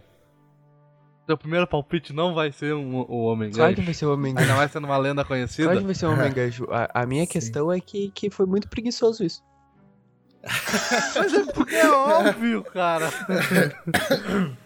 Teu 1.26 1.36
primeiro 1.36 1.66
palpite 1.66 2.12
não 2.12 2.34
vai 2.34 2.52
ser 2.52 2.72
um, 2.72 3.00
o 3.00 3.24
homem 3.24 3.50
Claro 3.50 3.70
que 3.70 3.76
gancho. 3.78 3.86
vai 3.86 3.94
ser 3.94 4.06
o 4.06 4.14
homem 4.14 4.32
gancho. 4.32 4.46
Ainda 4.46 4.56
mais 4.56 4.70
sendo 4.70 4.84
uma 4.84 4.96
lenda 4.96 5.24
conhecida. 5.24 5.64
Claro 5.64 5.80
que 5.80 5.86
vai 5.86 5.94
ser 5.96 6.06
o 6.06 6.12
homem 6.12 6.30
gancho. 6.32 6.68
A, 6.70 7.02
a 7.02 7.06
minha 7.06 7.24
Sim. 7.24 7.32
questão 7.32 7.72
é 7.72 7.80
que, 7.80 8.12
que 8.12 8.30
foi 8.30 8.46
muito 8.46 8.68
preguiçoso 8.68 9.24
isso. 9.24 9.42
Mas 11.16 11.34
é 11.34 11.52
porque 11.52 11.74
é 11.74 11.90
óbvio, 11.90 12.62
cara. 12.62 13.10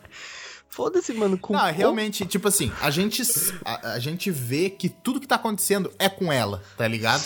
Foda-se, 0.69 1.14
mano. 1.14 1.38
Com, 1.38 1.54
Não, 1.54 1.73
realmente, 1.73 2.26
tipo 2.26 2.49
assim, 2.49 2.71
a 2.83 2.90
gente, 2.90 3.23
a, 3.64 3.93
a 3.93 3.99
gente 3.99 4.31
vê 4.31 4.69
que 4.69 4.90
tudo 4.90 5.19
que 5.19 5.26
tá 5.26 5.37
acontecendo 5.37 5.90
é 5.99 6.11
com 6.11 6.31
ela, 6.31 6.62
tá 6.76 6.87
ligado? 6.87 7.25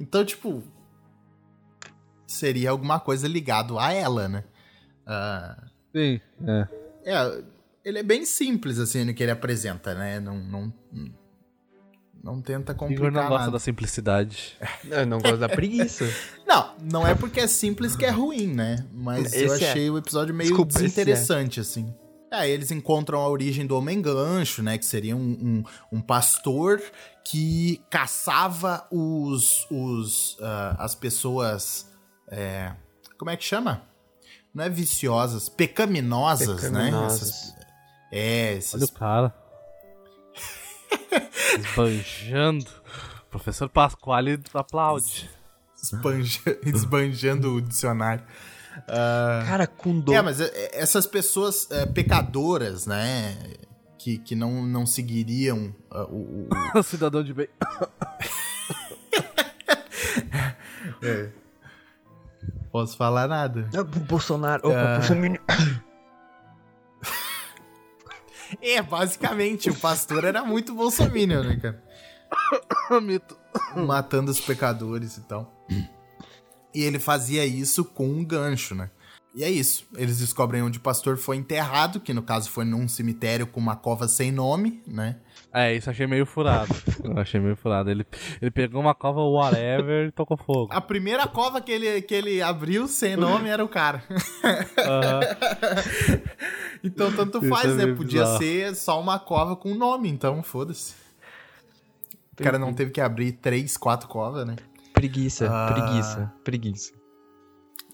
Então, 0.00 0.24
tipo, 0.24 0.62
seria 2.26 2.70
alguma 2.70 2.98
coisa 2.98 3.28
ligado 3.28 3.78
a 3.78 3.92
ela, 3.92 4.26
né? 4.26 4.44
Ah, 5.06 5.56
Sim, 5.94 6.20
é. 6.46 6.68
é, 7.04 7.42
ele 7.84 7.98
é 7.98 8.02
bem 8.02 8.24
simples, 8.24 8.78
assim, 8.78 9.04
no 9.04 9.14
que 9.14 9.22
ele 9.22 9.32
apresenta, 9.32 9.94
né? 9.94 10.18
Não, 10.18 10.36
não, 10.36 10.72
não 12.24 12.40
tenta 12.40 12.72
Igor 12.72 12.88
complicar 12.88 13.12
não 13.12 13.22
gosta 13.28 13.38
nada. 13.38 13.52
da 13.52 13.58
simplicidade. 13.58 14.56
Eu 14.90 15.06
não 15.06 15.18
gosto 15.18 15.36
da 15.36 15.48
preguiça. 15.48 16.04
Não, 16.46 16.74
não 16.80 17.06
é 17.06 17.14
porque 17.16 17.40
é 17.40 17.46
simples 17.48 17.96
que 17.96 18.04
é 18.04 18.10
ruim, 18.10 18.46
né? 18.46 18.86
Mas 18.92 19.32
eu 19.34 19.46
Esse 19.46 19.64
é. 19.64 19.70
achei 19.70 19.90
o 19.90 19.98
episódio 19.98 20.32
meio 20.32 20.50
Desculpa, 20.50 20.78
é. 20.78 20.82
desinteressante, 20.82 21.58
assim. 21.58 21.92
É, 22.30 22.48
eles 22.48 22.70
encontram 22.70 23.18
a 23.20 23.28
origem 23.28 23.66
do 23.66 23.76
Homem 23.76 24.00
Gancho, 24.00 24.62
né? 24.62 24.78
Que 24.78 24.84
seria 24.84 25.16
um, 25.16 25.20
um, 25.20 25.64
um 25.90 26.00
pastor 26.00 26.80
que 27.24 27.80
caçava 27.90 28.86
os. 28.90 29.66
os 29.70 30.36
ah, 30.40 30.76
as 30.78 30.94
pessoas. 30.94 31.90
é, 32.28 32.72
como 33.18 33.30
é 33.30 33.36
que 33.36 33.44
chama? 33.44 33.82
Não 34.54 34.64
é 34.64 34.68
viciosas, 34.70 35.48
pecaminosas, 35.48 36.48
né? 36.48 36.54
Pecaminosas. 36.84 37.22
Essas- 37.28 37.54
é, 38.12 38.48
Olha 38.50 38.58
esses 38.58 38.82
o 38.82 38.92
cara. 38.92 39.34
Esbanjando. 41.58 42.66
O 43.26 43.30
professor 43.30 43.68
Pasquale 43.68 44.40
aplaude. 44.54 45.28
espanja- 45.82 46.40
esbanjando 46.64 47.54
o 47.54 47.60
dicionário. 47.60 48.24
Ah, 48.88 49.42
Cara, 49.46 49.66
com 49.66 49.98
dor. 49.98 50.14
É, 50.14 50.22
mas 50.22 50.40
é, 50.40 50.46
é, 50.46 50.80
essas 50.80 51.06
pessoas 51.06 51.68
é, 51.70 51.86
pecadoras, 51.86 52.86
né? 52.86 53.36
Que, 53.98 54.18
que 54.18 54.34
não, 54.36 54.62
não 54.64 54.84
seguiriam 54.86 55.74
o, 55.90 56.46
o- 56.46 56.48
O 56.78 56.82
cidadão 56.82 57.22
de 57.24 57.32
bem. 57.34 57.48
é. 61.02 61.30
Posso 62.74 62.96
falar 62.96 63.28
nada. 63.28 63.68
Ah, 63.72 63.84
Bolsonaro. 63.84 64.68
Opa, 64.68 64.76
Ah. 64.76 64.94
Bolsonaro. 64.98 65.40
É, 68.62 68.80
basicamente, 68.82 69.68
o 69.70 69.74
pastor 69.74 70.22
era 70.24 70.44
muito 70.44 70.74
bolsominion, 70.74 71.42
né, 71.42 71.56
cara? 71.56 71.82
Mito. 73.00 73.36
Matando 73.74 74.30
os 74.30 74.38
pecadores 74.40 75.16
e 75.16 75.22
tal. 75.22 75.66
E 76.72 76.82
ele 76.82 76.98
fazia 77.00 77.44
isso 77.44 77.84
com 77.84 78.06
um 78.06 78.24
gancho, 78.24 78.74
né? 78.74 78.90
E 79.34 79.42
é 79.42 79.50
isso. 79.50 79.84
Eles 79.96 80.18
descobrem 80.20 80.62
onde 80.62 80.78
o 80.78 80.80
pastor 80.80 81.16
foi 81.16 81.36
enterrado, 81.36 81.98
que 81.98 82.14
no 82.14 82.22
caso 82.22 82.48
foi 82.50 82.64
num 82.64 82.86
cemitério 82.86 83.46
com 83.48 83.58
uma 83.58 83.74
cova 83.74 84.06
sem 84.06 84.30
nome, 84.30 84.80
né? 84.86 85.16
É, 85.52 85.74
isso 85.74 85.90
achei 85.90 86.06
meio 86.06 86.24
furado. 86.24 86.72
Eu 87.02 87.18
achei 87.18 87.40
meio 87.40 87.56
furado. 87.56 87.90
Ele, 87.90 88.06
ele 88.40 88.50
pegou 88.50 88.80
uma 88.80 88.94
cova 88.94 89.20
whatever 89.22 90.06
e 90.08 90.12
tocou 90.12 90.36
fogo. 90.36 90.68
A 90.72 90.80
primeira 90.80 91.26
cova 91.26 91.60
que 91.60 91.72
ele, 91.72 92.02
que 92.02 92.14
ele 92.14 92.40
abriu 92.42 92.86
sem 92.86 93.16
nome 93.16 93.48
era 93.48 93.64
o 93.64 93.68
cara. 93.68 94.02
Aham. 94.78 95.20
Então 96.86 97.10
tanto 97.12 97.40
faz, 97.48 97.78
é 97.78 97.86
né? 97.86 97.94
Podia 97.94 98.20
bizarro. 98.20 98.38
ser 98.38 98.74
só 98.76 99.00
uma 99.00 99.18
cova 99.18 99.56
com 99.56 99.74
nome, 99.74 100.08
então 100.10 100.42
foda-se. 100.42 100.92
O 102.38 102.42
cara 102.42 102.58
não 102.58 102.74
teve 102.74 102.90
que 102.90 103.00
abrir 103.00 103.32
três, 103.32 103.76
quatro 103.78 104.06
covas, 104.06 104.46
né? 104.46 104.56
Preguiça, 104.92 105.48
Ah. 105.50 105.72
preguiça, 105.72 106.32
preguiça. 106.44 106.92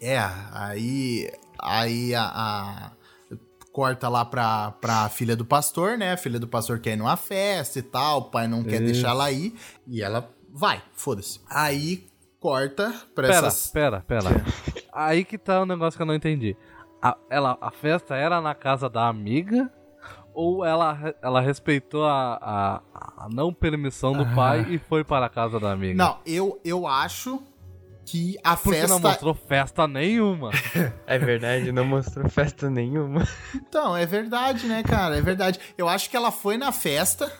É, 0.00 0.18
aí. 0.52 1.30
Aí 1.60 2.14
a. 2.14 2.22
a- 2.24 2.90
corta 3.72 4.08
lá 4.08 4.24
pra, 4.24 4.72
pra 4.72 5.08
filha 5.08 5.36
do 5.36 5.44
pastor, 5.44 5.96
né? 5.96 6.12
A 6.14 6.16
filha 6.16 6.40
do 6.40 6.48
pastor 6.48 6.80
quer 6.80 6.94
ir 6.94 6.96
numa 6.96 7.16
festa 7.16 7.78
e 7.78 7.82
tal, 7.82 8.18
o 8.18 8.22
pai 8.24 8.48
não 8.48 8.64
quer 8.64 8.82
Isso. 8.82 8.92
deixar 8.92 9.10
ela 9.10 9.30
ir. 9.30 9.54
E 9.86 10.02
ela 10.02 10.28
vai, 10.52 10.82
foda-se. 10.92 11.40
Aí 11.48 12.04
corta 12.40 12.92
pra 13.14 13.28
Pera, 13.28 13.46
essas. 13.46 13.68
pera, 13.70 14.00
pera. 14.00 14.44
Aí 14.92 15.24
que 15.24 15.38
tá 15.38 15.62
um 15.62 15.66
negócio 15.66 15.96
que 15.96 16.02
eu 16.02 16.06
não 16.06 16.14
entendi. 16.16 16.56
A, 17.00 17.16
ela, 17.30 17.56
a 17.60 17.70
festa 17.70 18.16
era 18.16 18.40
na 18.40 18.56
casa 18.56 18.90
da 18.90 19.06
amiga? 19.08 19.72
Ou 20.34 20.64
ela, 20.64 21.14
ela 21.22 21.40
respeitou 21.40 22.04
a, 22.04 22.82
a, 22.92 23.24
a 23.24 23.28
não 23.30 23.54
permissão 23.54 24.12
do 24.12 24.26
pai 24.34 24.66
e 24.68 24.78
foi 24.78 25.04
para 25.04 25.26
a 25.26 25.28
casa 25.28 25.60
da 25.60 25.70
amiga? 25.70 25.94
Não, 25.94 26.18
eu, 26.26 26.60
eu 26.64 26.88
acho 26.88 27.40
que 28.10 28.36
a 28.42 28.56
Porque 28.56 28.76
festa. 28.80 28.88
não 28.88 28.98
mostrou 29.00 29.34
festa 29.34 29.86
nenhuma. 29.86 30.50
É 31.06 31.18
verdade, 31.18 31.70
não 31.72 31.84
mostrou 31.84 32.28
festa 32.28 32.68
nenhuma. 32.68 33.26
Então, 33.54 33.96
é 33.96 34.04
verdade, 34.04 34.66
né, 34.66 34.82
cara? 34.82 35.16
É 35.16 35.20
verdade. 35.20 35.60
Eu 35.78 35.88
acho 35.88 36.10
que 36.10 36.16
ela 36.16 36.30
foi 36.32 36.56
na 36.56 36.72
festa 36.72 37.32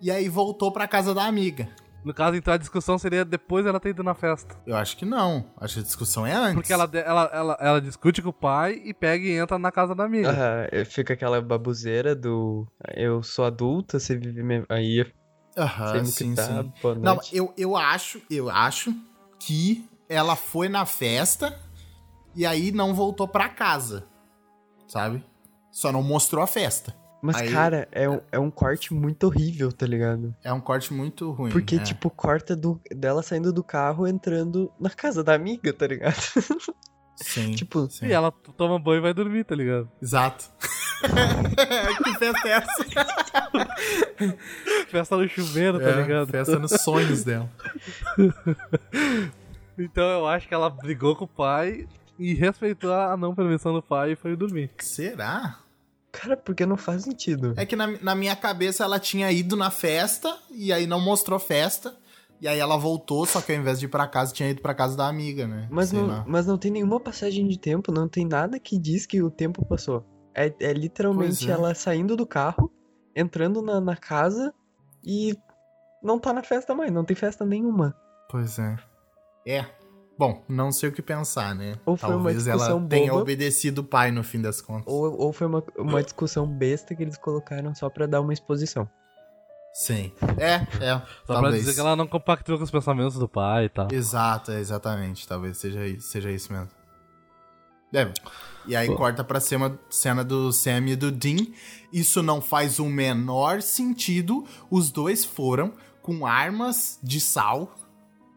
e 0.00 0.10
aí 0.10 0.28
voltou 0.28 0.72
pra 0.72 0.88
casa 0.88 1.14
da 1.14 1.24
amiga. 1.24 1.68
No 2.02 2.14
caso, 2.14 2.34
então 2.34 2.54
a 2.54 2.56
discussão 2.56 2.96
seria 2.96 3.22
depois 3.26 3.66
ela 3.66 3.78
ter 3.78 3.90
ido 3.90 4.02
na 4.02 4.14
festa. 4.14 4.56
Eu 4.66 4.74
acho 4.74 4.96
que 4.96 5.04
não. 5.04 5.52
Acho 5.58 5.74
que 5.74 5.80
a 5.80 5.84
discussão 5.84 6.26
é 6.26 6.32
antes. 6.32 6.54
Porque 6.54 6.72
ela, 6.72 6.88
ela, 6.94 7.30
ela, 7.32 7.58
ela 7.60 7.80
discute 7.80 8.22
com 8.22 8.30
o 8.30 8.32
pai 8.32 8.80
e 8.82 8.94
pega 8.94 9.22
e 9.22 9.32
entra 9.36 9.58
na 9.58 9.70
casa 9.70 9.94
da 9.94 10.04
amiga. 10.04 10.30
Ah, 10.30 10.84
fica 10.86 11.12
aquela 11.12 11.42
babuzeira 11.42 12.14
do 12.14 12.66
eu 12.94 13.22
sou 13.22 13.44
adulta, 13.44 13.98
você 13.98 14.16
vive 14.16 14.64
aí 14.70 15.04
Aham, 15.58 16.00
Ah, 16.00 16.04
sim, 16.04 16.30
que 16.30 16.34
tá, 16.36 16.62
sim. 16.62 16.72
boa 16.80 16.94
Não, 16.94 17.20
eu, 17.32 17.52
eu 17.58 17.76
acho, 17.76 18.22
eu 18.30 18.48
acho 18.48 18.94
que 19.40 19.88
ela 20.08 20.36
foi 20.36 20.68
na 20.68 20.86
festa 20.86 21.58
e 22.34 22.46
aí 22.46 22.70
não 22.70 22.94
voltou 22.94 23.26
pra 23.26 23.48
casa. 23.48 24.06
Sabe? 24.86 25.24
Só 25.72 25.90
não 25.90 26.02
mostrou 26.02 26.42
a 26.42 26.46
festa. 26.46 26.94
Mas, 27.22 27.36
aí- 27.36 27.52
cara, 27.52 27.88
é 27.92 28.08
um, 28.08 28.20
é 28.32 28.38
um 28.38 28.50
corte 28.50 28.94
muito 28.94 29.24
horrível, 29.24 29.70
tá 29.70 29.86
ligado? 29.86 30.34
É 30.42 30.52
um 30.52 30.60
corte 30.60 30.92
muito 30.92 31.30
ruim. 31.30 31.50
Porque, 31.50 31.76
é. 31.76 31.78
tipo, 31.78 32.08
corta 32.08 32.56
do, 32.56 32.80
dela 32.90 33.22
saindo 33.22 33.52
do 33.52 33.62
carro 33.62 34.06
entrando 34.06 34.72
na 34.80 34.90
casa 34.90 35.22
da 35.22 35.34
amiga, 35.34 35.72
tá 35.72 35.86
ligado? 35.86 36.16
Sim. 37.16 37.50
tipo, 37.50 37.86
sim. 37.90 38.06
E 38.06 38.12
ela 38.12 38.32
toma 38.56 38.78
banho 38.78 38.96
e 38.96 39.02
vai 39.02 39.12
dormir, 39.12 39.44
tá 39.44 39.54
ligado? 39.54 39.90
Exato. 40.00 40.50
que 42.02 42.18
festa 42.18 42.48
é 42.48 42.52
essa? 42.52 42.84
Festa 44.88 45.16
no 45.16 45.28
chuveiro, 45.28 45.78
tá 45.78 45.88
É, 45.90 46.02
ligado? 46.02 46.28
Festa 46.28 46.58
nos 46.58 46.72
sonhos 46.72 47.24
dela. 47.24 47.48
Então 49.78 50.04
eu 50.04 50.26
acho 50.26 50.46
que 50.46 50.52
ela 50.52 50.68
brigou 50.68 51.16
com 51.16 51.24
o 51.24 51.28
pai 51.28 51.88
e 52.18 52.34
respeitou 52.34 52.92
a 52.92 53.16
não 53.16 53.34
permissão 53.34 53.72
do 53.72 53.82
pai 53.82 54.12
e 54.12 54.16
foi 54.16 54.36
dormir. 54.36 54.70
Será? 54.78 55.58
cara, 56.12 56.36
porque 56.36 56.66
não 56.66 56.76
faz 56.76 57.04
sentido. 57.04 57.54
É 57.56 57.64
que 57.64 57.74
na, 57.76 57.86
na 58.02 58.14
minha 58.14 58.34
cabeça 58.36 58.84
ela 58.84 58.98
tinha 58.98 59.30
ido 59.32 59.56
na 59.56 59.70
festa 59.70 60.36
e 60.50 60.72
aí 60.72 60.86
não 60.86 61.00
mostrou 61.00 61.38
festa. 61.38 61.96
E 62.42 62.48
aí 62.48 62.58
ela 62.58 62.76
voltou, 62.76 63.24
só 63.26 63.40
que 63.40 63.52
ao 63.52 63.58
invés 63.58 63.78
de 63.78 63.86
ir 63.86 63.88
pra 63.88 64.06
casa, 64.06 64.32
tinha 64.32 64.50
ido 64.50 64.60
pra 64.60 64.74
casa 64.74 64.96
da 64.96 65.06
amiga, 65.06 65.46
né? 65.46 65.68
Mas 65.70 65.90
Sei 65.90 65.98
não, 65.98 66.06
lá. 66.06 66.24
mas 66.26 66.46
não 66.46 66.58
tem 66.58 66.70
nenhuma 66.70 66.98
passagem 66.98 67.46
de 67.46 67.58
tempo, 67.58 67.92
não 67.92 68.08
tem 68.08 68.26
nada 68.26 68.58
que 68.58 68.78
diz 68.78 69.06
que 69.06 69.22
o 69.22 69.30
tempo 69.30 69.64
passou. 69.64 70.04
É, 70.34 70.52
é 70.60 70.72
literalmente 70.72 71.48
é. 71.48 71.52
ela 71.52 71.74
saindo 71.74 72.16
do 72.16 72.26
carro, 72.26 72.70
entrando 73.14 73.62
na, 73.62 73.80
na 73.80 73.96
casa 73.96 74.52
e 75.04 75.36
não 76.02 76.18
tá 76.18 76.32
na 76.32 76.42
festa 76.42 76.74
mais, 76.74 76.90
não 76.90 77.04
tem 77.04 77.16
festa 77.16 77.44
nenhuma. 77.44 77.94
Pois 78.28 78.58
é. 78.58 78.76
É. 79.46 79.64
Bom, 80.18 80.44
não 80.48 80.70
sei 80.70 80.90
o 80.90 80.92
que 80.92 81.00
pensar, 81.00 81.54
né? 81.54 81.76
Ou 81.86 81.96
foi 81.96 82.10
uma 82.10 82.16
Talvez 82.16 82.46
ela 82.46 82.58
discussão 82.58 82.86
tenha 82.86 83.10
boba. 83.10 83.22
obedecido 83.22 83.80
o 83.80 83.84
pai 83.84 84.10
no 84.10 84.22
fim 84.22 84.40
das 84.40 84.60
contas. 84.60 84.92
Ou, 84.92 85.18
ou 85.18 85.32
foi 85.32 85.46
uma, 85.46 85.64
uma 85.78 86.02
discussão 86.02 86.46
besta 86.46 86.94
que 86.94 87.02
eles 87.02 87.16
colocaram 87.16 87.74
só 87.74 87.88
pra 87.88 88.06
dar 88.06 88.20
uma 88.20 88.32
exposição. 88.32 88.88
Sim. 89.72 90.12
É, 90.36 90.54
é. 90.84 90.98
Só 90.98 91.04
pra 91.26 91.34
talvez. 91.36 91.60
dizer 91.60 91.74
que 91.74 91.80
ela 91.80 91.96
não 91.96 92.06
compactua 92.06 92.58
com 92.58 92.64
os 92.64 92.70
pensamentos 92.70 93.18
do 93.18 93.28
pai 93.28 93.66
e 93.66 93.68
tal. 93.70 93.88
Exato, 93.90 94.50
é, 94.50 94.60
exatamente. 94.60 95.26
Talvez 95.26 95.56
seja 95.56 95.86
isso, 95.86 96.08
seja 96.08 96.30
isso 96.30 96.52
mesmo. 96.52 96.68
É. 97.92 98.12
E 98.66 98.76
aí 98.76 98.94
corta 98.94 99.24
pra 99.24 99.40
cima, 99.40 99.78
cena 99.88 100.22
do 100.22 100.52
Sam 100.52 100.86
e 100.88 100.96
do 100.96 101.10
Dean. 101.10 101.46
Isso 101.92 102.22
não 102.22 102.40
faz 102.40 102.78
o 102.78 102.86
menor 102.86 103.62
sentido. 103.62 104.44
Os 104.70 104.90
dois 104.90 105.24
foram 105.24 105.72
com 106.02 106.26
armas 106.26 106.98
de 107.02 107.20
sal, 107.20 107.74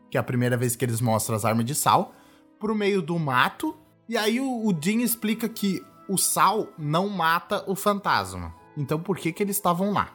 que 0.10 0.18
é 0.18 0.20
a 0.20 0.24
primeira 0.24 0.58
vez 0.58 0.76
que 0.76 0.86
eles 0.86 1.02
mostram 1.02 1.36
as 1.36 1.46
armas 1.46 1.66
de 1.66 1.76
sal, 1.76 2.14
pro 2.60 2.76
meio 2.76 3.02
do 3.02 3.18
mato. 3.20 3.76
E 4.08 4.18
aí 4.18 4.40
o, 4.40 4.66
o 4.66 4.74
Dean 4.74 5.02
explica 5.02 5.48
que 5.48 5.84
o 6.08 6.18
sal 6.18 6.68
não 6.78 7.10
mata 7.10 7.64
o 7.68 7.76
fantasma. 7.76 8.54
Então 8.78 9.00
por 9.00 9.18
que 9.18 9.32
que 9.32 9.44
eles 9.44 9.56
estavam 9.56 9.92
lá? 9.92 10.14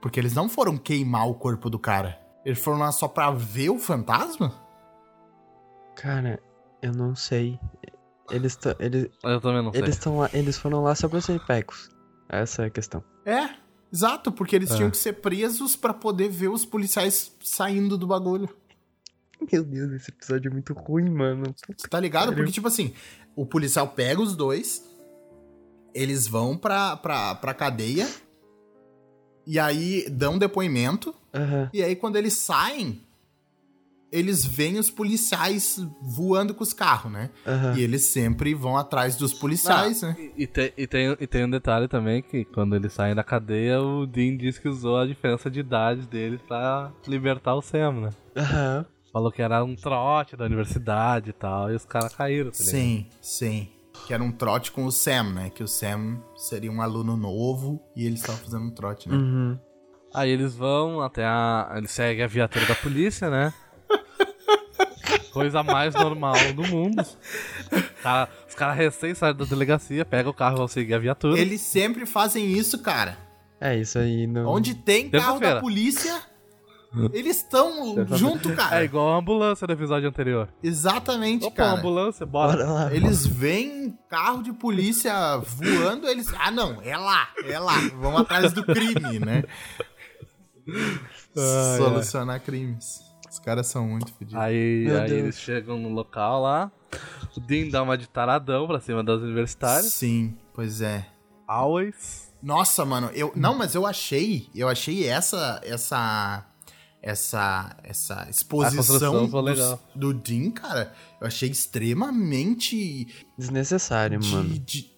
Porque 0.00 0.20
eles 0.20 0.34
não 0.34 0.48
foram 0.48 0.76
queimar 0.76 1.28
o 1.28 1.34
corpo 1.34 1.68
do 1.68 1.78
cara. 1.78 2.20
Eles 2.44 2.58
foram 2.58 2.78
lá 2.78 2.92
só 2.92 3.08
pra 3.08 3.30
ver 3.30 3.70
o 3.70 3.78
fantasma? 3.78 4.54
Cara, 5.96 6.40
eu 6.80 6.92
não 6.92 7.14
sei. 7.16 7.58
Eles 8.30 8.56
tão, 8.56 8.74
eles 8.78 9.08
Eu 9.22 9.40
também 9.40 9.62
não 9.62 9.72
sei. 9.72 9.80
eles 9.82 9.94
estão 9.94 10.18
lá, 10.18 10.30
eles 10.32 10.58
foram 10.58 10.82
lá 10.82 10.94
só 10.94 11.08
pra 11.08 11.20
ser 11.20 11.38
pecos. 11.46 11.88
Essa 12.28 12.64
é 12.64 12.66
a 12.66 12.70
questão. 12.70 13.02
É, 13.24 13.50
exato, 13.92 14.32
porque 14.32 14.56
eles 14.56 14.70
É. 14.72 14.76
tinham 14.76 14.90
que 14.90 14.96
ser 14.96 15.14
presos 15.14 15.76
pra 15.76 15.94
poder 15.94 16.28
ver 16.28 16.48
os 16.48 16.64
policiais 16.64 17.32
saindo 17.42 17.96
do 17.96 18.06
bagulho. 18.06 18.48
Meu 19.52 19.62
Deus, 19.62 19.92
esse 19.92 20.10
episódio 20.10 20.48
é 20.50 20.52
muito 20.52 20.72
ruim, 20.72 21.08
mano. 21.10 21.54
Você 21.76 21.88
tá 21.88 22.00
ligado? 22.00 22.28
Sério? 22.28 22.36
Porque, 22.38 22.52
tipo 22.52 22.66
assim, 22.68 22.94
o 23.36 23.44
policial 23.46 23.86
pega 23.88 24.20
os 24.20 24.34
dois, 24.34 24.82
eles 25.94 26.26
vão 26.26 26.56
pra, 26.56 26.96
pra, 26.96 27.34
pra 27.36 27.54
cadeia, 27.54 28.08
e 29.46 29.58
aí 29.58 30.08
dão 30.10 30.38
depoimento, 30.38 31.14
Aham. 31.34 31.70
e 31.72 31.82
aí 31.82 31.94
quando 31.94 32.16
eles 32.16 32.32
saem, 32.32 33.00
eles 34.16 34.46
veem 34.46 34.78
os 34.78 34.90
policiais 34.90 35.78
voando 36.00 36.54
com 36.54 36.62
os 36.62 36.72
carros, 36.72 37.12
né? 37.12 37.30
Aham. 37.46 37.76
E 37.76 37.82
eles 37.82 38.04
sempre 38.04 38.54
vão 38.54 38.76
atrás 38.76 39.14
dos 39.14 39.34
policiais, 39.34 40.00
né? 40.00 40.16
E, 40.18 40.44
e 40.44 40.46
tem, 40.46 40.72
e, 40.76 40.86
tem, 40.86 41.16
e 41.20 41.26
tem 41.26 41.44
um 41.44 41.50
detalhe 41.50 41.86
também 41.86 42.22
que 42.22 42.44
quando 42.46 42.74
eles 42.74 42.94
saem 42.94 43.14
da 43.14 43.22
cadeia, 43.22 43.80
o 43.80 44.06
Dean 44.06 44.36
disse 44.36 44.60
que 44.60 44.68
usou 44.68 44.96
a 44.96 45.06
diferença 45.06 45.50
de 45.50 45.60
idade 45.60 46.06
deles 46.06 46.40
pra 46.40 46.90
libertar 47.06 47.54
o 47.54 47.60
Sam, 47.60 47.92
né? 47.92 48.10
Aham. 48.34 48.86
Falou 49.12 49.30
que 49.30 49.42
era 49.42 49.62
um 49.62 49.76
trote 49.76 50.36
da 50.36 50.46
universidade 50.46 51.30
e 51.30 51.32
tal, 51.34 51.70
e 51.70 51.74
os 51.74 51.84
caras 51.84 52.14
caíram, 52.14 52.50
tá? 52.50 52.56
Sim, 52.56 53.06
sim. 53.20 53.68
Que 54.06 54.14
era 54.14 54.22
um 54.22 54.32
trote 54.32 54.72
com 54.72 54.86
o 54.86 54.92
Sam, 54.92 55.34
né? 55.34 55.50
Que 55.50 55.62
o 55.62 55.68
Sam 55.68 56.22
seria 56.36 56.70
um 56.70 56.80
aluno 56.80 57.16
novo 57.16 57.82
e 57.94 58.06
eles 58.06 58.20
estavam 58.20 58.40
fazendo 58.40 58.64
um 58.64 58.70
trote, 58.70 59.08
né? 59.08 59.16
Uhum. 59.16 59.58
Aí 60.14 60.30
eles 60.30 60.54
vão 60.54 61.02
até 61.02 61.24
a. 61.26 61.74
Eles 61.76 61.90
seguem 61.90 62.24
a 62.24 62.26
viatura 62.26 62.64
da 62.64 62.74
polícia, 62.74 63.28
né? 63.28 63.52
Coisa 65.36 65.62
mais 65.62 65.94
normal 65.94 66.34
do 66.54 66.62
mundo. 66.66 67.04
Cara- 68.02 68.28
os 68.48 68.54
caras 68.54 68.76
recém 68.76 69.14
saem 69.14 69.34
da 69.34 69.44
delegacia, 69.44 70.04
pegam 70.04 70.30
o 70.30 70.34
carro 70.34 70.56
e 70.56 70.58
vão 70.58 70.68
seguir 70.68 70.94
a 70.94 70.98
viatura. 70.98 71.38
Eles 71.38 71.60
sempre 71.60 72.06
fazem 72.06 72.46
isso, 72.46 72.78
cara. 72.78 73.18
É, 73.60 73.76
isso 73.76 73.98
aí 73.98 74.26
não. 74.26 74.46
Onde 74.48 74.74
tem 74.74 75.10
carro 75.10 75.38
da 75.40 75.60
polícia, 75.60 76.20
eles 77.12 77.38
estão 77.38 77.94
junto, 78.16 78.52
cara. 78.54 78.80
É 78.80 78.84
igual 78.84 79.12
a 79.14 79.18
ambulância 79.18 79.66
do 79.66 79.72
episódio 79.72 80.08
anterior. 80.08 80.48
Exatamente, 80.62 81.44
Opa, 81.44 81.56
cara. 81.56 81.78
ambulância, 81.78 82.24
bora. 82.24 82.52
Bora 82.56 82.70
lá. 82.70 82.94
Eles 82.94 83.26
veem 83.26 83.96
carro 84.08 84.42
de 84.42 84.52
polícia 84.52 85.12
voando, 85.38 86.06
eles. 86.08 86.32
Ah, 86.38 86.50
não, 86.50 86.80
é 86.82 86.96
lá, 86.96 87.28
é 87.44 87.58
lá. 87.58 87.78
Vão 88.00 88.16
atrás 88.16 88.52
do 88.52 88.64
crime, 88.64 89.18
né? 89.18 89.42
Ai, 91.36 91.78
Solucionar 91.78 92.40
crimes. 92.40 93.05
Os 93.46 93.48
caras 93.48 93.68
são 93.68 93.86
muito 93.86 94.12
fodidos. 94.12 94.34
Aí, 94.42 94.88
aí 94.90 95.12
eles 95.12 95.38
chegam 95.38 95.78
no 95.78 95.88
local 95.90 96.42
lá. 96.42 96.68
O 97.36 97.38
Dean 97.38 97.68
dá 97.68 97.80
uma 97.80 97.96
de 97.96 98.08
taradão 98.08 98.66
pra 98.66 98.80
cima 98.80 99.04
das 99.04 99.20
universitárias. 99.22 99.92
Sim, 99.92 100.36
pois 100.52 100.80
é. 100.80 101.06
Always. 101.46 102.32
Nossa, 102.42 102.84
mano, 102.84 103.08
eu. 103.14 103.32
Não, 103.36 103.54
mas 103.56 103.76
eu 103.76 103.86
achei. 103.86 104.48
Eu 104.52 104.68
achei 104.68 105.06
essa. 105.06 105.60
Essa. 105.62 106.44
Essa. 107.00 107.76
Essa 107.84 108.26
exposição 108.28 109.28
do, 109.28 109.40
legal. 109.40 109.80
do 109.94 110.12
Dean, 110.12 110.50
cara. 110.50 110.92
Eu 111.20 111.28
achei 111.28 111.48
extremamente. 111.48 113.06
Desnecessário, 113.38 114.18
de- 114.18 114.28
mano. 114.32 114.58
de- 114.58 114.90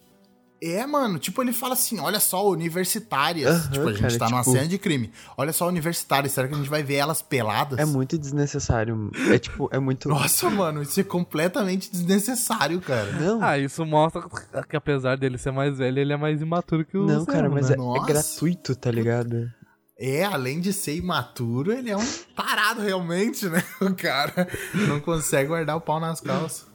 É, 0.60 0.84
mano, 0.86 1.20
tipo, 1.20 1.40
ele 1.40 1.52
fala 1.52 1.74
assim: 1.74 2.00
olha 2.00 2.18
só, 2.18 2.48
universitárias. 2.48 3.48
Aham, 3.48 3.70
tipo, 3.70 3.88
a 3.88 3.92
gente 3.92 4.00
cara, 4.02 4.18
tá 4.18 4.28
numa 4.28 4.40
tipo- 4.42 4.52
cena 4.52 4.66
de 4.66 4.76
crime. 4.78 5.12
Olha 5.36 5.52
só, 5.52 5.68
universitárias. 5.68 6.32
Será 6.32 6.48
que 6.48 6.54
a 6.54 6.56
gente 6.56 6.68
vai 6.68 6.82
ver 6.82 6.96
elas 6.96 7.22
peladas? 7.22 7.78
É 7.78 7.84
muito 7.84 8.18
desnecessário. 8.18 9.08
É 9.30 9.38
tipo, 9.38 9.68
é 9.72 9.78
muito. 9.78 10.08
Nossa, 10.10 10.50
mano, 10.50 10.82
isso 10.82 10.98
é 10.98 11.04
completamente 11.04 11.90
desnecessário, 11.92 12.80
cara. 12.80 13.12
Não, 13.12 13.40
Ah, 13.42 13.56
isso 13.56 13.86
mostra 13.86 14.24
que 14.68 14.76
apesar 14.76 15.16
dele 15.16 15.38
ser 15.38 15.52
mais 15.52 15.78
velho, 15.78 15.98
ele 16.00 16.12
é 16.12 16.16
mais 16.16 16.42
imaturo 16.42 16.84
que 16.84 16.98
o 16.98 17.06
não, 17.06 17.20
Sam, 17.24 17.32
cara, 17.32 17.48
mas 17.48 17.70
né? 17.70 17.76
é, 17.78 18.02
é 18.02 18.06
gratuito, 18.06 18.74
tá 18.74 18.90
ligado? 18.90 19.48
É, 19.96 20.24
além 20.24 20.60
de 20.60 20.72
ser 20.72 20.96
imaturo, 20.96 21.70
ele 21.72 21.90
é 21.90 21.96
um 21.96 22.06
tarado 22.36 22.80
realmente, 22.82 23.48
né? 23.48 23.62
O 23.80 23.94
cara 23.94 24.48
não 24.88 24.98
consegue 25.00 25.48
guardar 25.48 25.76
o 25.76 25.80
pau 25.80 26.00
nas 26.00 26.20
calças. 26.20 26.66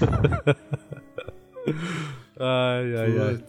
Ai, 2.38 2.96
ai, 2.96 3.18
ai. 3.18 3.44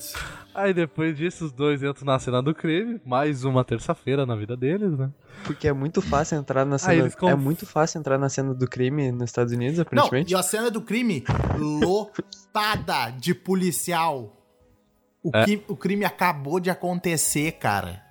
Aí 0.55 0.73
depois 0.73 1.15
disso, 1.15 1.45
os 1.45 1.51
dois 1.51 1.83
entram 1.83 2.05
na 2.05 2.17
cena 2.19 2.41
do 2.41 2.53
crime. 2.55 2.99
Mais 3.05 3.43
uma 3.43 3.63
terça-feira 3.63 4.25
na 4.25 4.35
vida 4.35 4.55
deles, 4.57 4.97
né? 4.97 5.11
Porque 5.43 5.67
é 5.67 5.73
muito 5.73 6.01
fácil 6.01 6.37
entrar 6.37 6.65
na 6.65 6.77
cena. 6.77 6.95
eles 6.95 7.15
conf- 7.15 7.31
É 7.31 7.35
muito 7.35 7.65
fácil 7.65 7.99
entrar 7.99 8.17
na 8.17 8.29
cena 8.29 8.53
do 8.53 8.67
crime 8.67 9.11
nos 9.11 9.29
Estados 9.29 9.53
Unidos, 9.53 9.77
Não, 9.77 9.83
aparentemente. 9.83 10.33
e 10.33 10.35
a 10.35 10.41
cena 10.41 10.71
do 10.71 10.81
crime 10.81 11.23
lotada 11.59 13.11
de 13.11 13.35
policial. 13.35 14.33
O, 15.23 15.29
É. 15.35 15.45
que- 15.45 15.63
o 15.67 15.75
crime 15.75 16.05
acabou 16.05 16.59
de 16.59 16.69
acontecer, 16.69 17.51
cara. 17.53 18.01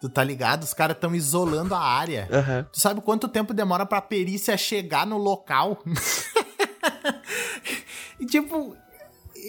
Tu 0.00 0.08
tá 0.08 0.22
ligado? 0.22 0.62
Os 0.62 0.72
caras 0.74 0.96
tão 0.98 1.14
isolando 1.14 1.74
a 1.74 1.80
área. 1.80 2.28
Aham. 2.30 2.66
Tu 2.72 2.80
sabe 2.80 3.00
quanto 3.00 3.28
tempo 3.28 3.52
demora 3.52 3.84
pra 3.84 4.00
perícia 4.00 4.56
chegar 4.56 5.06
no 5.06 5.18
local? 5.18 5.82
e 8.20 8.26
tipo, 8.26 8.76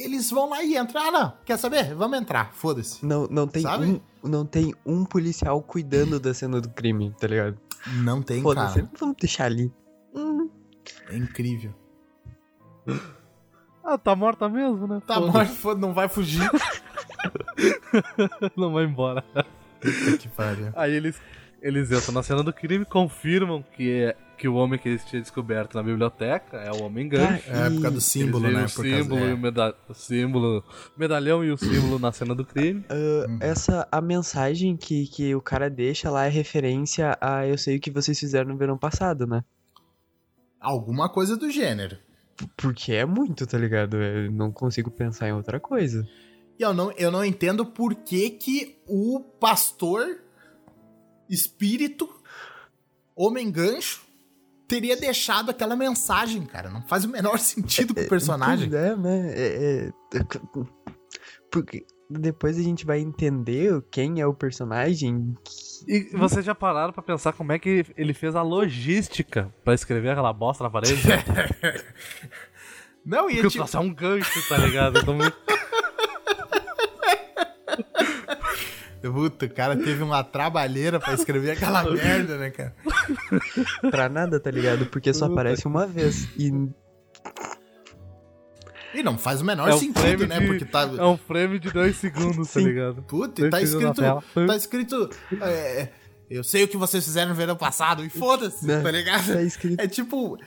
eles 0.04 0.30
vão 0.32 0.50
lá 0.50 0.64
e 0.64 0.78
entram. 0.78 1.02
Ah, 1.02 1.12
não, 1.12 1.34
quer 1.46 1.58
saber? 1.58 1.94
Vamos 1.96 2.20
entrar, 2.20 2.52
foda-se. 2.54 3.06
Não, 3.06 3.28
não, 3.28 3.48
tem 3.48 3.62
Sabe? 3.64 3.86
um, 3.86 4.02
não 4.30 4.46
tem 4.46 4.74
um 4.86 5.04
policial 5.06 5.62
cuidando 5.62 6.20
da 6.20 6.34
cena 6.34 6.60
do 6.62 6.70
crime, 6.70 7.14
tá 7.20 7.28
ligado? 7.28 7.58
Não 8.04 8.22
tem, 8.22 8.42
Foda-se, 8.42 8.76
cara. 8.82 8.92
vamos 9.00 9.16
deixar 9.20 9.46
ali. 9.46 9.72
Hum, 10.16 10.50
É 11.10 11.18
incrível. 11.18 11.74
Ah, 13.84 13.98
tá 13.98 14.16
morta 14.16 14.48
mesmo, 14.48 14.86
né? 14.88 15.02
Tá 15.08 15.16
foda 15.46 15.80
não 15.80 15.94
vai 15.94 16.08
fugir. 16.08 16.42
Não 18.58 18.72
vai 18.74 18.86
embora. 18.86 19.24
Que 20.20 20.28
pariu. 20.30 20.72
Aí 20.76 20.94
eles, 20.94 21.20
eles 21.62 21.92
entram 21.92 22.14
na 22.14 22.24
cena 22.24 22.44
do 22.44 22.54
crime, 22.54 22.86
confirmam 22.86 23.64
que, 23.76 24.02
é, 24.04 24.16
que 24.42 24.48
o 24.48 24.56
homem 24.56 24.80
que 24.80 24.90
eles 24.90 25.06
tinham 25.06 25.22
descoberto 25.22 25.76
na 25.76 25.84
biblioteca 25.84 26.58
é 26.58 26.72
o 26.72 26.82
homem 26.84 27.08
gancho. 27.08 27.48
É 27.48 27.70
por 27.70 27.82
causa 27.82 27.92
do 27.92 28.02
símbolo, 28.02 28.50
né? 28.50 28.66
O 28.66 28.70
Por 28.74 28.84
causa- 28.84 29.04
símbolo, 29.04 29.22
e 29.22 29.30
é. 29.30 29.34
o, 29.34 29.38
meda 29.38 29.76
o 29.88 29.94
símbolo, 29.94 30.64
medalhão 30.98 31.44
e 31.46 31.52
o 31.52 31.58
símbolo 31.58 32.00
na 32.00 32.12
cena 32.12 32.34
do 32.34 32.44
crime. 32.44 32.84
Uhum. 32.90 33.38
essa, 33.40 33.88
a 33.92 34.02
mensagem 34.02 34.76
que, 34.76 35.06
que 35.06 35.36
o 35.36 35.42
cara 35.42 35.70
deixa 35.70 36.10
lá 36.10 36.26
é 36.26 36.30
referência 36.30 37.16
a 37.22 37.46
eu 37.46 37.56
sei 37.56 37.78
o 37.78 37.80
que 37.80 37.92
vocês 37.92 38.20
fizeram 38.20 38.50
no 38.50 38.58
verão 38.58 38.80
passado, 38.80 39.28
né? 39.28 39.44
Alguma 40.60 41.08
coisa 41.08 41.38
do 41.38 41.50
gênero. 41.52 41.98
Porque 42.58 42.94
é 42.94 43.06
muito, 43.06 43.46
tá 43.46 43.60
ligado? 43.60 43.98
Eu 44.02 44.32
não 44.32 44.52
consigo 44.52 44.90
pensar 44.90 45.28
em 45.28 45.34
outra 45.34 45.60
coisa. 45.60 46.08
E 46.58 46.64
eu 46.64 46.74
não, 46.74 46.92
eu 46.94 47.12
não 47.12 47.24
entendo 47.24 47.64
por 47.64 47.94
que, 47.94 48.32
que 48.32 48.80
o 48.88 49.20
pastor, 49.40 50.18
espírito, 51.30 52.10
homem 53.16 53.52
gancho, 53.52 54.02
teria 54.72 54.96
deixado 54.96 55.52
aquela 55.52 55.76
mensagem, 55.76 56.46
cara. 56.46 56.70
Não 56.70 56.82
faz 56.84 57.04
o 57.04 57.10
menor 57.10 57.38
sentido 57.40 57.94
pro 57.94 58.08
personagem. 58.08 58.74
É, 58.74 58.96
né? 58.96 59.34
É, 59.36 59.92
é- 60.16 60.24
Porque 61.52 61.86
depois 62.10 62.58
a 62.58 62.62
gente 62.62 62.86
vai 62.86 63.00
entender 63.00 63.84
quem 63.92 64.22
é 64.22 64.26
o 64.26 64.34
personagem. 64.34 65.36
E 65.86 66.16
vocês 66.16 66.46
já 66.46 66.56
pararam 66.56 66.94
pra 66.94 67.04
pensar 67.04 67.34
como 67.34 67.52
é 67.52 67.60
que 67.60 67.86
ele 67.98 68.14
fez 68.14 68.34
a 68.34 68.42
logística 68.42 69.54
pra 69.62 69.74
escrever 69.74 70.12
aquela 70.12 70.32
bosta 70.32 70.64
na 70.64 70.70
parede? 70.70 70.96
Não, 73.04 73.30
e 73.30 73.34
Porque 73.34 73.48
o 73.48 73.50
tipo, 73.50 73.64
troço 73.64 73.78
é 73.78 73.80
um 73.82 73.94
gancho, 73.94 74.48
tá 74.48 74.58
ligado? 74.58 75.00
Então, 75.00 75.18
puta, 79.02 79.46
o 79.46 79.50
cara 79.50 79.76
teve 79.76 80.04
uma 80.04 80.24
trabalheira 80.24 81.00
pra 81.00 81.14
escrever 81.14 81.52
aquela 81.52 81.84
merda, 81.92 82.38
né, 82.38 82.50
cara? 82.52 82.76
Pra 83.90 84.08
nada, 84.10 84.40
tá 84.40 84.52
ligado? 84.52 84.86
Porque 84.86 85.14
só 85.14 85.28
Puta. 85.28 85.40
aparece 85.42 85.66
uma 85.68 85.88
vez. 85.88 86.28
E 86.38 86.52
E 88.94 89.02
não 89.02 89.18
faz 89.18 89.42
o 89.42 89.46
menor 89.46 89.70
É 89.70 89.74
um 89.76 89.78
sentido, 89.78 90.00
frame 90.02 90.26
né? 90.28 90.40
de- 90.40 90.48
Porque 90.48 90.66
tá. 90.66 90.82
é 90.82 91.06
um 91.06 91.18
frame 91.18 91.60
de 91.60 91.72
dois 91.72 91.96
segundos, 91.98 92.48
tá 92.52 92.60
Sim. 92.60 92.66
ligado? 92.66 93.02
Puta, 93.04 93.46
e 93.46 93.50
tá 93.50 93.62
escrito. 93.62 94.02
Tá 94.48 94.56
escrito. 94.56 95.10
é, 95.42 95.88
Eu 96.30 96.44
sei 96.44 96.64
o 96.64 96.68
que 96.68 96.78
vocês 96.78 97.04
fizeram 97.04 97.30
no 97.30 97.36
verão 97.36 97.56
passado 97.56 98.04
e 98.06 98.10
foda-se, 98.10 98.66
Né? 98.66 98.82
tá 98.82 98.92
ligado? 98.92 99.34
Tá 99.34 99.42
escrito, 99.42 99.80
É 99.82 99.88
tipo, 99.88 100.38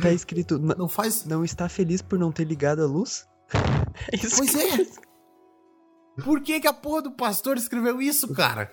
tá 0.00 0.10
escrito 0.12 0.56
"N- 0.58 0.74
não 0.76 0.88
faz. 0.88 1.24
não 1.24 1.44
está 1.44 1.68
feliz 1.68 2.00
por 2.02 2.18
não 2.18 2.30
ter 2.30 2.44
ligado 2.44 2.82
a 2.82 2.86
luz? 2.86 3.26
É 4.12 4.16
isso 4.16 4.36
Pois 4.36 4.50
que- 4.50 4.60
é. 4.82 5.07
Por 6.24 6.40
que, 6.42 6.60
que 6.60 6.66
a 6.68 6.72
porra 6.72 7.02
do 7.02 7.10
pastor 7.12 7.56
escreveu 7.56 8.00
isso, 8.00 8.32
cara? 8.34 8.72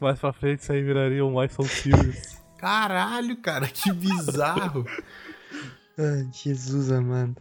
Mais 0.00 0.18
pra 0.18 0.32
frente 0.32 0.60
isso 0.62 0.72
aí 0.72 0.82
viraria 0.82 1.24
um 1.24 1.38
Why 1.38 1.48
So 1.48 1.62
Serious. 1.64 2.36
Caralho, 2.58 3.36
cara, 3.40 3.66
que 3.68 3.92
bizarro. 3.92 4.86
Ai, 5.98 6.28
Jesus 6.32 6.90
amado. 6.90 7.36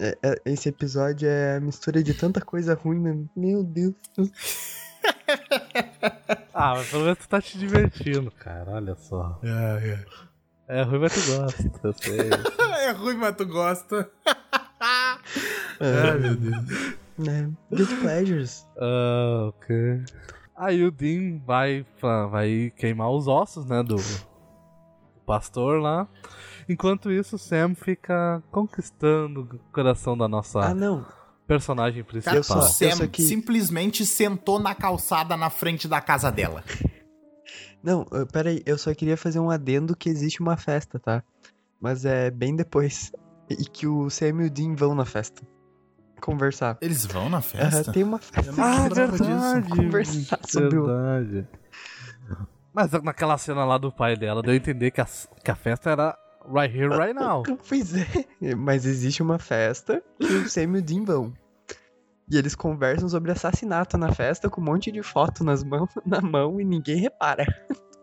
É- 0.00 0.16
é- 0.22 0.40
esse 0.46 0.68
episódio 0.68 1.28
é 1.28 1.56
a 1.56 1.60
mistura 1.60 2.02
de 2.02 2.14
tanta 2.14 2.40
coisa 2.40 2.74
ruim, 2.74 3.00
né? 3.00 3.16
Meu 3.36 3.62
Deus. 3.64 3.94
Ah, 6.54 6.74
mas 6.76 6.88
pelo 6.90 7.04
menos 7.04 7.18
tu 7.18 7.28
tá 7.28 7.40
te 7.40 7.58
divertindo, 7.58 8.30
cara. 8.32 8.70
Olha 8.72 8.94
só. 8.96 9.40
É, 9.42 10.04
É 10.68 10.82
ruim, 10.82 10.98
mas 11.00 11.14
tu 11.14 11.32
gosta, 11.32 11.72
eu 11.84 11.92
sei. 11.94 12.20
é. 12.20 12.84
é 12.88 12.90
ruim, 12.92 13.16
mas 13.16 13.36
tu 13.36 13.46
gosta. 13.46 14.10
É, 15.80 16.10
Ai, 16.10 16.18
meu 16.18 16.36
Deus. 16.36 16.96
Né? 17.18 17.50
Good 17.70 17.94
pleasures. 18.00 18.66
Ah, 18.78 19.46
ok. 19.48 20.02
Aí 20.56 20.84
o 20.84 20.90
Dean 20.90 21.38
vai, 21.46 21.86
vai 22.30 22.72
queimar 22.76 23.10
os 23.10 23.28
ossos, 23.28 23.64
né, 23.66 23.82
do, 23.82 23.94
do 23.96 25.20
pastor 25.26 25.80
lá. 25.80 26.08
Enquanto 26.68 27.10
isso, 27.12 27.36
o 27.36 27.38
Sam 27.38 27.74
fica 27.74 28.42
conquistando 28.50 29.42
o 29.42 29.58
coração 29.72 30.18
da 30.18 30.26
nossa 30.28 30.60
Ah, 30.60 30.74
não. 30.74 31.06
personagem 31.46 32.02
Cara, 32.04 32.12
principal. 32.40 32.42
Só- 32.42 32.58
o 32.58 32.62
Sam 32.62 33.06
que- 33.08 33.22
simplesmente 33.22 34.04
sentou 34.04 34.58
na 34.58 34.74
calçada 34.74 35.36
na 35.36 35.48
frente 35.48 35.86
da 35.88 36.00
casa 36.00 36.30
dela. 36.30 36.62
Não, 37.80 38.04
peraí, 38.32 38.60
eu 38.66 38.76
só 38.76 38.92
queria 38.92 39.16
fazer 39.16 39.38
um 39.38 39.50
adendo 39.50 39.94
que 39.96 40.08
existe 40.08 40.40
uma 40.40 40.56
festa, 40.56 40.98
tá? 40.98 41.22
Mas 41.80 42.04
é 42.04 42.28
bem 42.28 42.56
depois. 42.56 43.12
E 43.48 43.54
que 43.64 43.86
o 43.86 44.10
Sam 44.10 44.42
e 44.42 44.46
o 44.46 44.50
Dean 44.50 44.74
vão 44.74 44.96
na 44.96 45.04
festa. 45.04 45.42
Conversar. 46.20 46.76
Eles 46.80 47.04
vão 47.06 47.28
na 47.28 47.40
festa? 47.40 47.92
tem 47.92 48.02
uma 48.02 48.18
festa. 48.18 48.52
Ah, 48.58 48.88
verdade. 48.88 49.68
Conversar 49.70 50.38
sobre 50.46 50.78
o- 50.78 50.86
verdade. 50.86 51.46
Mas 52.74 52.90
naquela 53.02 53.36
cena 53.38 53.64
lá 53.64 53.78
do 53.78 53.90
pai 53.90 54.16
dela, 54.16 54.42
deu 54.42 54.52
a 54.52 54.56
entender 54.56 54.90
que 54.90 55.00
a, 55.00 55.06
que 55.44 55.50
a 55.50 55.54
festa 55.56 55.90
era 55.90 56.16
right 56.52 56.76
here, 56.76 56.88
right 56.96 57.14
now. 57.14 57.42
Pois 57.68 57.94
é. 57.94 58.54
Mas 58.56 58.84
existe 58.86 59.22
uma 59.22 59.38
festa 59.38 60.02
que 60.18 60.26
o 60.26 60.48
Sam 60.48 60.76
e 60.76 60.78
o 60.78 60.82
Dean 60.82 61.04
vão. 61.04 61.32
E 62.30 62.36
eles 62.36 62.54
conversam 62.54 63.08
sobre 63.08 63.32
assassinato 63.32 63.96
na 63.96 64.12
festa 64.12 64.50
com 64.50 64.60
um 64.60 64.64
monte 64.64 64.92
de 64.92 65.02
foto 65.02 65.42
nas 65.42 65.64
mãos, 65.64 65.88
na 66.04 66.20
mão 66.20 66.60
e 66.60 66.64
ninguém 66.64 66.98
repara. 67.00 67.46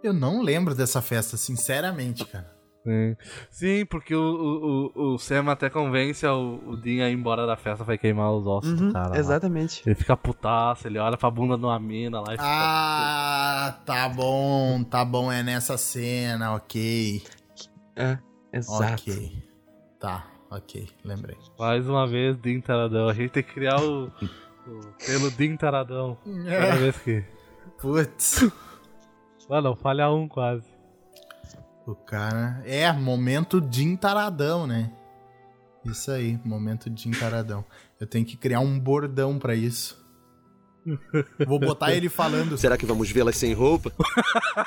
Eu 0.04 0.14
não 0.14 0.42
lembro 0.42 0.74
dessa 0.76 1.02
festa, 1.02 1.38
sinceramente, 1.38 2.26
cara. 2.26 2.55
Sim, 2.86 3.16
Sim, 3.50 3.86
porque 3.88 4.14
o, 4.16 4.92
o, 4.96 5.14
o, 5.16 5.18
Sam 5.18 5.50
até 5.52 5.72
convence 5.72 6.24
o, 6.28 6.62
o 6.68 6.78
Dean 6.78 7.04
a 7.04 7.10
ir 7.10 7.14
embora 7.14 7.48
da 7.48 7.58
festa, 7.58 7.84
vai 7.84 7.98
queimar 7.98 8.32
os 8.32 8.46
ossos 8.46 8.80
Uhum, 8.80 8.88
do 8.90 8.94
cara. 8.94 9.10
lá. 9.10 9.18
exatamente. 9.18 9.82
Ele 9.86 9.96
fica 9.96 10.16
putaço, 10.16 10.88
ele 10.88 11.00
olha 11.00 11.18
pra 11.18 11.32
bunda 11.32 11.58
de 11.58 11.66
uma 11.66 11.80
mina 11.80 12.20
lá 12.20 12.28
e 12.36 12.38
fica. 12.38 12.44
Ah, 12.48 13.76
tá 13.86 14.08
bom, 14.08 14.84
tá 14.84 15.04
bom, 15.04 15.32
é 15.32 15.42
nessa 15.42 15.78
cena, 15.78 16.54
ok. 16.54 17.24
É, 17.96 18.20
exato. 18.54 19.02
Ok. 19.02 19.44
Tá, 20.00 20.28
ok, 20.52 20.88
lembrei. 21.04 21.38
Mais 21.58 21.90
uma 21.90 22.06
vez, 22.06 22.38
Dean 22.38 22.62
Taradão. 22.62 23.10
A 23.10 23.14
gente 23.14 23.32
tem 23.32 23.42
que 23.42 23.52
criar 23.54 23.82
o. 23.82 24.12
o 24.68 24.80
pelo 25.04 25.32
Dean 25.32 25.56
Taradão. 25.56 26.18
Toda 26.24 26.76
vez 26.76 26.98
que. 27.00 27.24
Putz. 27.82 28.48
Mano, 29.50 29.76
falha 29.76 30.10
um 30.12 30.28
quase. 30.28 30.75
O 31.86 31.94
cara. 31.94 32.62
É, 32.66 32.92
momento 32.92 33.62
de 33.62 33.96
taradão, 33.98 34.66
né? 34.66 34.92
Isso 35.86 36.10
aí, 36.10 36.40
momento 36.44 36.90
de 36.90 37.12
taradão. 37.12 37.64
Eu 38.00 38.08
tenho 38.08 38.26
que 38.26 38.36
criar 38.36 38.60
um 38.60 38.80
bordão 38.80 39.38
pra 39.38 39.54
isso. 39.54 40.04
Vou 41.46 41.60
botar 41.60 41.94
ele 41.94 42.10
falando, 42.10 42.58
Será 42.60 42.78
que 42.78 42.86
vamos 42.86 43.10
vê-las 43.12 43.38
sem 43.38 43.54
roupa? 43.54 43.92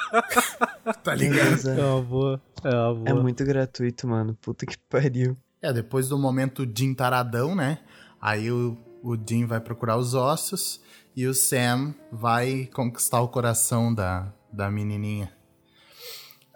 tá 1.02 1.14
ligado? 1.14 1.68
É 1.68 1.84
uma 1.84 2.02
boa. 2.02 2.42
É 2.62 2.68
uma 2.68 2.94
boa. 2.94 3.08
É 3.08 3.12
muito 3.14 3.44
gratuito, 3.44 4.06
mano. 4.06 4.36
Puta 4.40 4.66
que 4.66 4.76
pariu. 4.88 5.36
É, 5.60 5.72
depois 5.72 6.08
do 6.08 6.18
momento 6.18 6.68
Jim 6.72 6.94
taradão, 6.94 7.54
né? 7.54 7.78
Aí 8.20 8.50
o, 8.50 8.76
o 9.02 9.16
Jim 9.16 9.44
vai 9.44 9.60
procurar 9.60 9.96
os 9.96 10.14
ossos 10.14 10.80
e 11.16 11.26
o 11.26 11.34
Sam 11.34 11.94
vai 12.12 12.68
conquistar 12.72 13.20
o 13.20 13.28
coração 13.28 13.92
da, 13.92 14.32
da 14.52 14.70
menininha. 14.70 15.32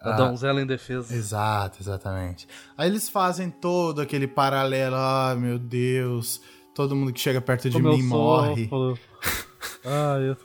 A 0.02 0.12
donzela 0.12 0.60
em 0.60 0.66
defesa. 0.66 1.14
Exato, 1.14 1.78
exatamente. 1.80 2.48
Aí 2.76 2.88
eles 2.88 3.08
fazem 3.08 3.50
todo 3.50 4.00
aquele 4.00 4.26
paralelo, 4.26 4.96
ah, 4.96 5.34
meu 5.38 5.58
Deus, 5.58 6.40
todo 6.74 6.96
mundo 6.96 7.12
que 7.12 7.20
chega 7.20 7.40
perto 7.40 7.70
de 7.70 7.80
Como 7.80 7.92
mim 7.96 8.00
sou, 8.08 8.18
morre. 8.18 8.68
falou. 8.68 8.98
Ah, 9.84 10.16
eu... 10.20 10.36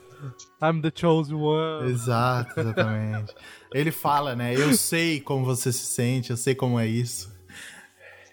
I'm 0.61 0.81
the 0.81 0.91
chosen 0.93 1.35
one. 1.35 1.91
Exato, 1.91 2.59
exatamente. 2.59 3.35
Ele 3.71 3.91
fala, 3.91 4.35
né? 4.35 4.55
Eu 4.55 4.73
sei 4.73 5.19
como 5.19 5.45
você 5.45 5.71
se 5.71 5.85
sente, 5.85 6.31
eu 6.31 6.37
sei 6.37 6.55
como 6.55 6.79
é 6.79 6.87
isso. 6.87 7.31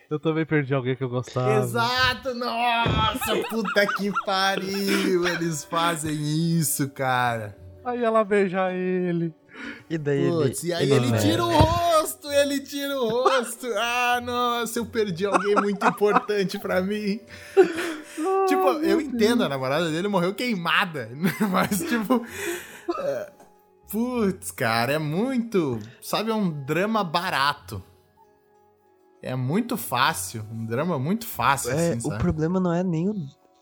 Eu 0.08 0.18
também 0.18 0.46
perdi 0.46 0.72
alguém 0.72 0.94
que 0.96 1.04
eu 1.04 1.08
gostava. 1.08 1.62
Exato, 1.62 2.34
nossa, 2.34 3.36
puta 3.50 3.86
que 3.96 4.10
pariu, 4.24 5.26
eles 5.26 5.64
fazem 5.64 6.14
isso, 6.58 6.88
cara. 6.90 7.56
Aí 7.84 8.02
ela 8.02 8.24
beija 8.24 8.72
ele. 8.72 9.34
E 9.88 9.98
daí 9.98 10.28
Putz, 10.28 10.64
ele. 10.64 10.70
e 10.70 10.74
aí 10.74 10.92
ele 10.92 11.06
ele 11.06 11.18
tira 11.18 11.44
o 11.44 11.50
rosto, 11.50 12.30
ele 12.30 12.60
tira 12.60 12.98
o 13.00 13.08
rosto. 13.08 13.66
Ah, 13.76 14.20
nossa, 14.22 14.78
eu 14.78 14.86
perdi 14.86 15.26
alguém 15.26 15.54
muito 15.54 15.86
importante 15.86 16.58
pra 16.58 16.80
mim. 16.80 17.20
tipo, 18.48 18.68
eu 18.82 19.00
entendo, 19.00 19.44
a 19.44 19.48
namorada 19.48 19.90
dele 19.90 20.08
morreu 20.08 20.34
queimada, 20.34 21.10
mas 21.50 21.78
tipo... 21.80 22.24
é, 22.98 23.32
Putz, 23.90 24.50
cara, 24.50 24.94
é 24.94 24.98
muito... 24.98 25.78
Sabe, 26.00 26.30
é 26.30 26.34
um 26.34 26.64
drama 26.64 27.04
barato. 27.04 27.82
É 29.22 29.34
muito 29.34 29.76
fácil, 29.78 30.44
um 30.52 30.66
drama 30.66 30.98
muito 30.98 31.26
fácil, 31.26 31.70
É, 31.70 31.92
assim, 31.94 32.08
o 32.08 32.18
problema 32.18 32.60
não 32.60 32.72
é 32.72 32.82
nem 32.82 33.08
o. 33.08 33.14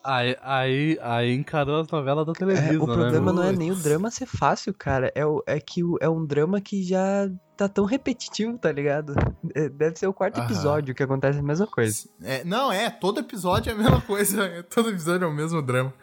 Aí, 0.05 0.37
aí, 0.43 0.99
aí 1.01 1.33
encarou 1.35 1.81
as 1.81 1.89
novelas 1.89 2.27
da 2.27 2.33
é, 2.33 2.35
televisão, 2.35 2.83
o 2.83 2.87
problema 2.87 3.27
né? 3.27 3.33
não 3.33 3.43
é 3.45 3.53
nem 3.53 3.71
o 3.71 3.75
drama 3.77 4.11
ser 4.11 4.27
fácil, 4.27 4.75
cara. 4.75 5.13
É, 5.15 5.25
o, 5.25 5.43
é 5.47 5.61
que 5.61 5.85
o- 5.85 5.97
é 6.01 6.09
um 6.09 6.25
drama 6.27 6.61
que 6.61 6.83
já 6.83 7.29
tá 7.57 7.69
tão 7.69 7.85
repetitivo, 7.85 8.59
tá 8.59 8.73
ligado? 8.73 9.15
É, 9.55 9.69
deve 9.69 9.97
ser 9.97 10.09
o 10.09 10.13
quarto 10.13 10.39
Aham. 10.39 10.47
episódio 10.47 10.95
que 10.95 11.03
acontece 11.03 11.39
a 11.39 11.43
mesma 11.43 11.67
coisa. 11.69 12.09
É, 12.23 12.43
não, 12.43 12.73
é, 12.73 12.91
todo 12.91 13.21
episódio 13.21 13.71
é 13.71 13.75
a 13.75 13.77
mesma 13.79 14.01
coisa. 14.03 14.45
é, 14.45 14.63
Todo 14.63 14.89
episódio 14.91 15.25
é 15.25 15.29
o 15.29 15.33
mesmo 15.33 15.63
drama. 15.63 15.95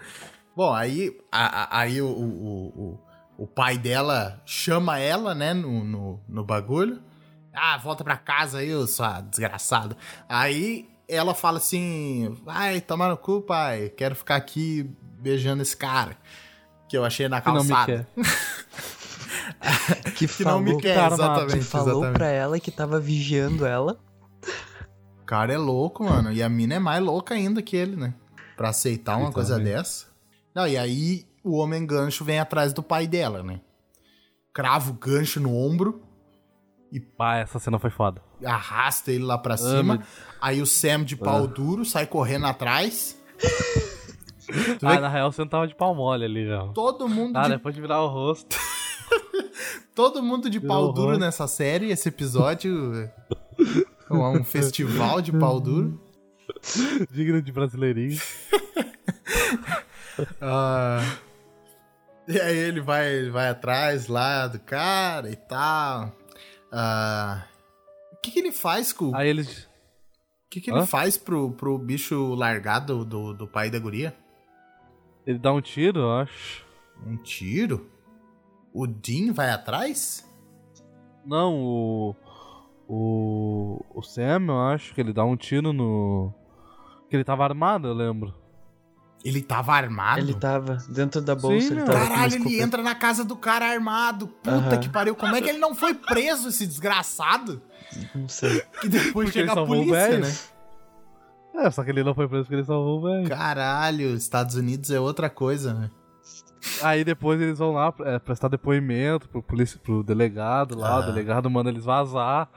Bom, 0.55 0.73
aí, 0.73 1.17
a- 1.31 1.63
a- 1.63 1.79
aí 1.81 2.01
o, 2.01 2.07
o, 2.07 2.67
o, 3.37 3.43
o 3.43 3.47
pai 3.47 3.77
dela 3.77 4.41
chama 4.45 4.97
ela, 4.99 5.35
né, 5.35 5.53
no, 5.53 5.83
no, 5.83 6.19
no 6.27 6.43
bagulho. 6.45 7.01
Ah, 7.53 7.77
volta 7.77 8.03
pra 8.03 8.15
casa 8.15 8.59
aí, 8.59 8.87
sua 8.87 9.19
desgraçada. 9.21 9.97
Aí 10.29 10.87
ela 11.09 11.33
fala 11.33 11.57
assim: 11.57 12.37
vai 12.45 12.79
tomar 12.79 13.09
no 13.09 13.17
cu, 13.17 13.41
pai. 13.41 13.89
Quero 13.89 14.15
ficar 14.15 14.35
aqui 14.35 14.89
beijando 15.19 15.61
esse 15.61 15.75
cara. 15.75 16.15
Que 16.87 16.97
eu 16.97 17.03
achei 17.03 17.27
na 17.27 17.41
Que 17.41 17.47
não 17.51 17.63
me 17.63 17.69
calçada. 17.69 18.07
quer. 18.15 18.23
Que, 20.15 20.27
Que 20.27 20.43
não 20.43 20.51
falou, 20.51 20.61
me 20.61 20.77
quer, 20.81 20.95
tá 20.95 21.05
armado. 21.05 21.21
exatamente. 21.21 21.57
que 21.59 21.63
falou 21.65 21.87
exatamente. 21.89 22.13
pra 22.17 22.27
ela 22.29 22.59
que 22.59 22.71
tava 22.71 22.99
vigiando 22.99 23.65
ela. 23.65 23.99
O 25.21 25.25
cara 25.25 25.53
é 25.53 25.57
louco, 25.57 26.03
mano. 26.03 26.31
E 26.31 26.41
a 26.41 26.49
mina 26.49 26.75
é 26.75 26.79
mais 26.79 27.01
louca 27.03 27.33
ainda 27.33 27.61
que 27.61 27.75
ele, 27.75 27.95
né? 27.95 28.13
Pra 28.55 28.69
aceitar 28.69 29.17
uma 29.17 29.31
coisa 29.31 29.59
dessa. 29.59 30.07
Não, 30.53 30.67
e 30.67 30.77
aí 30.77 31.25
o 31.43 31.57
homem 31.57 31.85
gancho 31.85 32.23
vem 32.23 32.39
atrás 32.39 32.73
do 32.73 32.81
pai 32.83 33.07
dela, 33.07 33.43
né? 33.43 33.61
Crava 34.53 34.89
o 34.91 34.93
gancho 34.93 35.39
no 35.39 35.55
ombro, 35.55 36.01
Pá, 37.17 37.37
essa 37.37 37.59
cena 37.59 37.77
foi 37.77 37.91
foda. 37.91 38.21
Arrasta 38.43 39.11
ele 39.11 39.23
lá 39.23 39.37
pra 39.37 39.57
cima. 39.57 40.03
Aí 40.41 40.61
o 40.61 40.65
Sam 40.65 41.03
de 41.03 41.15
pau 41.15 41.45
duro 41.47 41.83
sai 41.85 42.05
correndo 42.05 42.45
atrás. 42.47 43.17
Ah, 44.81 44.99
na 44.99 45.07
real 45.07 45.31
você 45.31 45.41
não 45.41 45.47
tava 45.47 45.67
de 45.67 45.75
pau 45.75 45.93
mole 45.93 46.25
ali, 46.25 46.47
já. 46.47 46.65
todo 46.69 47.07
mundo 47.07 47.37
Ah, 47.37 47.43
de, 47.43 47.49
depois 47.49 47.75
de 47.75 47.79
virar 47.81 48.01
o 48.01 48.07
rosto. 48.07 48.57
todo 49.93 50.23
mundo 50.23 50.49
de 50.49 50.57
Virou 50.57 50.75
pau 50.75 50.91
duro 50.91 51.19
nessa 51.19 51.45
série. 51.45 51.91
Esse 51.91 52.09
episódio 52.09 52.95
é 54.09 54.15
um 54.15 54.43
festival 54.43 55.21
de 55.21 55.31
pau 55.31 55.59
duro. 55.61 56.01
digno 57.11 57.39
de 57.43 57.51
brasileirinho. 57.51 58.19
Ah, 60.41 60.99
e 62.27 62.39
aí 62.39 62.57
ele 62.57 62.81
vai, 62.81 63.07
ele 63.13 63.29
vai 63.29 63.49
atrás 63.49 64.07
lá 64.07 64.47
do 64.47 64.59
cara 64.59 65.29
e 65.29 65.35
tal. 65.35 66.11
Ah, 66.71 67.43
o 67.48 67.48
que, 68.21 68.31
que 68.31 68.39
ele 68.39 68.51
faz 68.51 68.91
com. 68.93 69.15
Aí 69.15 69.29
eles. 69.29 69.63
O 69.65 70.49
que, 70.49 70.61
que 70.61 70.71
ele 70.71 70.79
Hã? 70.79 70.85
faz 70.85 71.17
pro, 71.17 71.51
pro 71.51 71.77
bicho 71.77 72.33
largado 72.33 73.05
do, 73.05 73.33
do 73.33 73.47
pai 73.47 73.69
da 73.69 73.77
guria? 73.77 74.15
Ele 75.25 75.37
dá 75.37 75.53
um 75.53 75.61
tiro, 75.61 75.99
eu 75.99 76.11
acho. 76.11 76.65
Um 77.05 77.15
tiro? 77.17 77.87
O 78.73 78.87
Dean 78.87 79.31
vai 79.31 79.51
atrás? 79.51 80.27
Não, 81.25 81.55
o. 81.55 82.15
O. 82.87 83.85
O 83.93 84.01
Sam, 84.01 84.45
eu 84.47 84.59
acho 84.61 84.93
que 84.93 85.01
ele 85.01 85.13
dá 85.13 85.23
um 85.23 85.37
tiro 85.37 85.71
no. 85.71 86.33
Que 87.09 87.15
ele 87.15 87.23
tava 87.23 87.43
armado, 87.43 87.87
eu 87.87 87.93
lembro. 87.93 88.33
Ele 89.23 89.41
tava 89.41 89.73
armado? 89.73 90.19
Ele 90.21 90.33
tava 90.33 90.77
dentro 90.89 91.21
da 91.21 91.35
bolsa, 91.35 91.67
Sim, 91.67 91.73
ele 91.73 91.83
tava 91.83 92.07
Caralho, 92.07 92.35
ele 92.35 92.61
entra 92.61 92.81
na 92.81 92.95
casa 92.95 93.23
do 93.25 93.35
cara 93.35 93.65
armado. 93.65 94.27
Puta 94.27 94.51
Aham. 94.51 94.79
que 94.79 94.87
pariu. 94.89 95.15
Como 95.15 95.35
é 95.35 95.41
que 95.41 95.49
ele 95.49 95.57
não 95.57 95.75
foi 95.75 95.93
preso, 95.93 96.47
esse 96.49 96.65
desgraçado? 96.65 97.61
Não 98.15 98.27
sei. 98.29 98.61
Que 98.81 98.87
depois 98.89 99.27
Porque 99.29 99.39
chega 99.39 99.53
a 99.53 99.65
polícia, 99.65 100.19
né? 100.19 100.31
É, 101.55 101.71
só 101.71 101.83
que 101.83 101.89
ele 101.89 102.03
não 102.03 102.13
foi 102.13 102.27
preso 102.27 102.43
porque 102.45 102.55
ele 102.55 102.63
salvou 102.65 102.99
o 102.99 103.01
velho. 103.01 103.27
Caralho, 103.27 104.15
Estados 104.15 104.55
Unidos 104.55 104.91
é 104.91 104.99
outra 104.99 105.29
coisa, 105.29 105.73
né? 105.73 105.89
Aí 106.81 107.03
depois 107.05 107.39
eles 107.41 107.57
vão 107.57 107.71
lá 107.71 107.93
é, 108.01 108.19
prestar 108.19 108.49
depoimento 108.49 109.27
pro, 109.29 109.41
polícia, 109.41 109.79
pro 109.81 110.03
delegado 110.03 110.77
lá, 110.77 110.95
Ah. 110.95 110.99
o 110.99 111.05
delegado 111.05 111.49
manda 111.49 111.69
eles 111.69 111.85
vazar, 111.85 112.49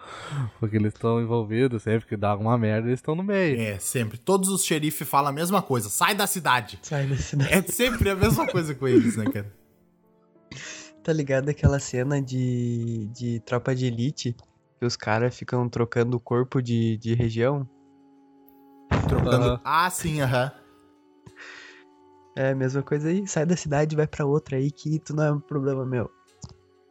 porque 0.58 0.76
eles 0.76 0.92
estão 0.92 1.20
envolvidos, 1.20 1.82
sempre 1.84 2.08
que 2.08 2.16
dá 2.16 2.30
alguma 2.30 2.58
merda, 2.58 2.88
eles 2.88 2.98
estão 2.98 3.14
no 3.14 3.22
meio. 3.22 3.60
É, 3.60 3.78
sempre. 3.78 4.18
Todos 4.18 4.48
os 4.48 4.64
xerifes 4.64 5.08
falam 5.08 5.30
a 5.30 5.32
mesma 5.32 5.62
coisa. 5.62 5.88
Sai 5.88 6.14
da 6.16 6.26
cidade. 6.26 6.78
Sai 6.82 7.06
da 7.06 7.16
cidade. 7.16 7.52
É 7.52 7.62
sempre 7.62 8.10
a 8.10 8.16
mesma 8.16 8.46
coisa 8.46 8.74
com 8.74 8.86
eles, 8.88 9.16
né, 9.16 9.24
cara? 9.26 9.52
Tá 11.02 11.12
ligado 11.12 11.48
aquela 11.48 11.78
cena 11.80 12.20
de, 12.20 13.06
de 13.12 13.40
tropa 13.40 13.74
de 13.74 13.86
elite? 13.86 14.36
Que 14.82 14.86
os 14.86 14.96
caras 14.96 15.38
ficam 15.38 15.68
trocando 15.68 16.16
o 16.16 16.20
corpo 16.20 16.60
de, 16.60 16.96
de 16.96 17.14
região? 17.14 17.68
Trocando. 19.08 19.60
Ah, 19.62 19.88
sim, 19.88 20.20
aham. 20.20 20.50
É 22.36 22.50
a 22.50 22.54
mesma 22.56 22.82
coisa 22.82 23.08
aí. 23.08 23.24
Sai 23.28 23.46
da 23.46 23.56
cidade, 23.56 23.94
vai 23.94 24.08
pra 24.08 24.26
outra 24.26 24.56
aí 24.56 24.72
que 24.72 24.98
tu 24.98 25.14
não 25.14 25.22
é 25.22 25.30
um 25.30 25.38
problema 25.38 25.86
meu. 25.86 26.10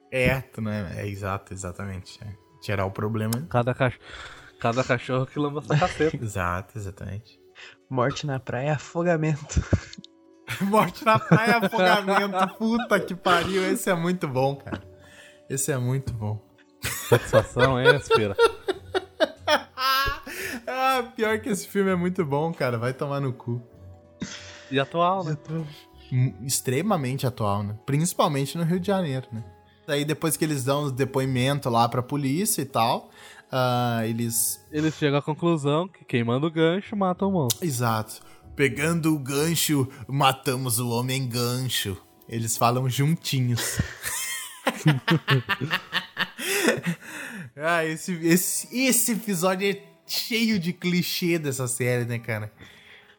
É, 0.09 0.39
tu 0.39 0.61
não 0.61 0.71
é, 0.71 1.01
é 1.01 1.05
exato, 1.05 1.53
exatamente. 1.53 2.17
É. 2.23 2.33
Tirar 2.61 2.85
o 2.85 2.91
problema. 2.91 3.45
Cada, 3.49 3.73
cach... 3.73 3.99
Cada 4.61 4.85
cachorro 4.85 5.25
que 5.25 5.37
lamba 5.37 5.59
essa 5.59 5.77
caceta. 5.77 6.15
Exato, 6.23 6.77
exatamente. 6.77 7.41
Morte 7.89 8.25
na 8.25 8.39
praia, 8.39 8.75
afogamento. 8.75 9.61
Morte 10.63 11.03
na 11.03 11.19
praia, 11.19 11.57
afogamento. 11.57 12.55
Puta 12.57 13.01
que 13.01 13.13
pariu. 13.13 13.69
Esse 13.69 13.89
é 13.89 13.93
muito 13.93 14.29
bom, 14.29 14.55
cara. 14.55 14.81
Esse 15.49 15.73
é 15.73 15.77
muito 15.77 16.13
bom. 16.13 16.50
Satisfação 16.81 17.77
é, 17.77 17.95
Espera. 17.95 18.35
ah, 20.67 21.11
pior 21.15 21.39
que 21.39 21.49
esse 21.49 21.67
filme 21.67 21.91
é 21.91 21.95
muito 21.95 22.25
bom, 22.25 22.53
cara. 22.53 22.77
Vai 22.77 22.93
tomar 22.93 23.19
no 23.19 23.33
cu. 23.33 23.61
E 24.69 24.79
atual, 24.79 25.23
né? 25.23 25.37
Hum, 26.11 26.33
Extremamente 26.43 27.27
atual, 27.27 27.63
né? 27.63 27.75
Principalmente 27.85 28.57
no 28.57 28.63
Rio 28.63 28.79
de 28.79 28.87
Janeiro, 28.87 29.27
né? 29.31 29.43
Daí 29.85 30.05
depois 30.05 30.37
que 30.37 30.45
eles 30.45 30.63
dão 30.63 30.83
os 30.83 30.91
depoimentos 30.91 31.71
lá 31.71 31.89
pra 31.89 32.01
polícia 32.01 32.61
e 32.61 32.65
tal, 32.65 33.09
ah, 33.51 34.01
eles 34.05 34.65
Eles 34.71 34.95
chegam 34.95 35.19
à 35.19 35.21
conclusão 35.21 35.87
que 35.87 36.05
quem 36.05 36.23
manda 36.23 36.47
o 36.47 36.51
gancho 36.51 36.95
mata 36.95 37.25
o 37.25 37.31
monstro. 37.31 37.65
Exato. 37.65 38.21
Pegando 38.55 39.13
o 39.13 39.19
gancho, 39.19 39.87
matamos 40.07 40.79
o 40.79 40.89
homem 40.89 41.27
gancho. 41.27 41.97
Eles 42.29 42.55
falam 42.55 42.89
juntinhos. 42.89 43.79
ah, 47.57 47.85
esse, 47.85 48.13
esse, 48.25 48.85
esse 48.87 49.11
episódio 49.13 49.69
é 49.69 49.81
cheio 50.05 50.59
de 50.59 50.73
clichê 50.73 51.37
dessa 51.39 51.67
série, 51.67 52.05
né, 52.05 52.19
cara? 52.19 52.51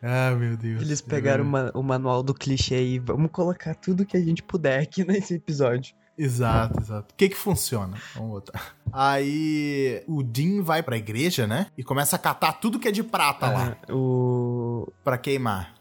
Ah, 0.02 0.33
meu 0.37 0.57
Deus. 0.57 0.83
Eles 0.83 1.00
pegaram 1.00 1.44
o 1.44 1.46
ma- 1.46 1.70
o 1.74 1.83
manual 1.83 2.22
do 2.22 2.35
clichê 2.35 2.83
e 2.83 2.98
vamos 2.98 3.31
colocar 3.31 3.74
tudo 3.74 4.05
que 4.05 4.16
a 4.16 4.20
gente 4.20 4.42
puder 4.42 4.81
aqui 4.81 5.05
nesse 5.07 5.35
episódio. 5.35 5.94
Exato, 6.18 6.78
exato. 6.81 7.14
O 7.14 7.16
que 7.16 7.28
que 7.31 7.37
funciona? 7.37 7.96
Vamos 8.14 8.31
botar. 8.33 8.74
Aí 8.92 10.02
o 10.07 10.22
Dean 10.22 10.62
vai 10.62 10.83
pra 10.83 10.96
igreja, 10.96 11.46
né? 11.46 11.68
E 11.78 11.83
começa 11.83 12.16
a 12.16 12.18
catar 12.18 12.52
tudo 12.55 12.78
que 12.78 12.88
é 12.88 12.92
de 12.92 13.02
prata 13.02 13.48
lá 13.48 13.76
Ah, 13.88 13.92
o. 13.94 14.92
pra 15.02 15.16
queimar. 15.16 15.74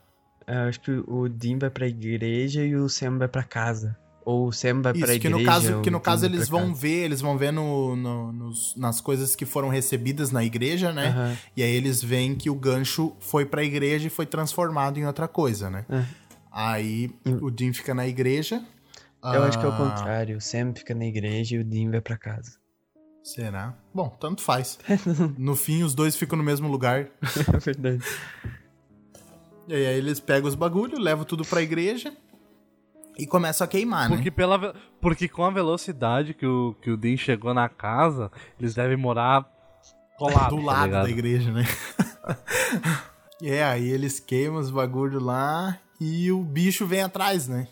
ah, 0.48 0.68
Acho 0.68 0.80
que 0.80 0.92
o 1.08 1.28
Dean 1.28 1.58
vai 1.60 1.70
pra 1.70 1.86
igreja 1.88 2.64
e 2.64 2.76
o 2.76 2.88
Sam 2.88 3.18
vai 3.18 3.28
pra 3.28 3.44
casa. 3.44 3.98
Ou 4.32 4.48
o 4.48 4.52
Sam 4.54 4.82
vai 4.82 4.94
pra 4.94 5.02
Isso, 5.02 5.12
igreja. 5.12 5.20
que 5.20 5.30
no 5.30 5.44
caso, 5.44 5.82
que 5.82 5.92
no 5.92 6.00
caso 6.00 6.26
eles 6.26 6.48
pra 6.50 6.60
vão 6.60 6.74
ver, 6.74 7.04
eles 7.06 7.20
vão 7.22 7.38
ver 7.38 7.52
no, 7.52 7.96
no- 7.96 8.32
nos- 8.32 8.76
nas 8.78 9.02
coisas 9.02 9.36
que 9.36 9.46
foram 9.46 9.68
recebidas 9.70 10.32
na 10.32 10.44
igreja, 10.44 10.92
né? 10.94 11.08
Aham. 11.10 11.38
E 11.58 11.64
aí 11.64 11.72
eles 11.76 12.02
veem 12.04 12.34
que 12.36 12.50
o 12.50 12.56
gancho 12.56 13.14
foi 13.20 13.46
pra 13.46 13.64
igreja 13.64 14.08
e 14.08 14.10
foi 14.10 14.26
transformado 14.26 14.98
em 15.00 15.06
outra 15.06 15.28
coisa, 15.28 15.70
né? 15.70 15.86
É. 15.90 16.06
Aí 16.52 17.12
Hum. 17.26 17.40
o 17.42 17.52
Dean 17.52 17.74
fica 17.74 17.94
na 17.94 18.08
igreja. 18.08 18.64
Eu 19.24 19.44
acho 19.44 19.60
que 19.60 19.66
é 19.66 19.68
o 19.70 19.72
Ah, 19.72 19.78
contrário. 19.78 20.38
O 20.38 20.42
Sam 20.42 20.74
fica 20.76 20.96
na 20.96 21.06
igreja 21.06 21.56
e 21.56 21.60
o 21.60 21.64
Dean 21.64 21.92
vai 21.92 22.02
pra 22.02 22.18
casa. 22.18 22.54
Será? 23.24 23.76
Bom, 23.94 24.10
tanto 24.20 24.42
faz. 24.42 24.80
no 25.38 25.56
fim, 25.56 25.84
os 25.84 25.94
dois 25.94 26.16
ficam 26.16 26.38
no 26.38 26.44
mesmo 26.44 26.68
lugar. 26.68 27.08
É 27.54 27.60
verdade. 27.60 28.04
E 29.68 29.74
aí 29.74 29.98
eles 29.98 30.20
pegam 30.20 30.50
os 30.50 30.56
bagulhos, 30.56 31.00
levam 31.00 31.24
tudo 31.24 31.46
pra 31.46 31.62
igreja 31.62 32.12
e 33.18 33.28
começam 33.28 33.66
a 33.66 33.68
queimar, 33.68 34.10
né? 34.10 34.16
Porque, 34.16 34.32
pela, 34.32 34.58
ve- 34.58 34.74
porque 35.02 35.28
com 35.28 35.44
a 35.46 35.50
velocidade 35.50 36.34
que 36.34 36.46
o, 36.46 36.76
que 36.82 36.90
o 36.92 36.98
Dean 36.98 37.18
chegou 37.18 37.54
na 37.54 37.68
casa, 37.70 38.32
eles 38.60 38.74
devem 38.74 38.98
morar 38.98 39.46
colados. 40.18 40.50
do 40.58 40.66
tá 40.66 40.72
lado 40.72 40.92
da 40.92 41.10
igreja, 41.10 41.52
né? 41.52 41.64
é, 43.44 43.64
aí 43.64 43.90
eles 43.90 44.20
queimam 44.20 44.60
os 44.60 44.70
bagulho 44.72 45.20
lá 45.20 45.78
e 46.00 46.32
o 46.32 46.42
bicho 46.44 46.86
vem 46.86 47.02
atrás, 47.02 47.48
né? 47.48 47.68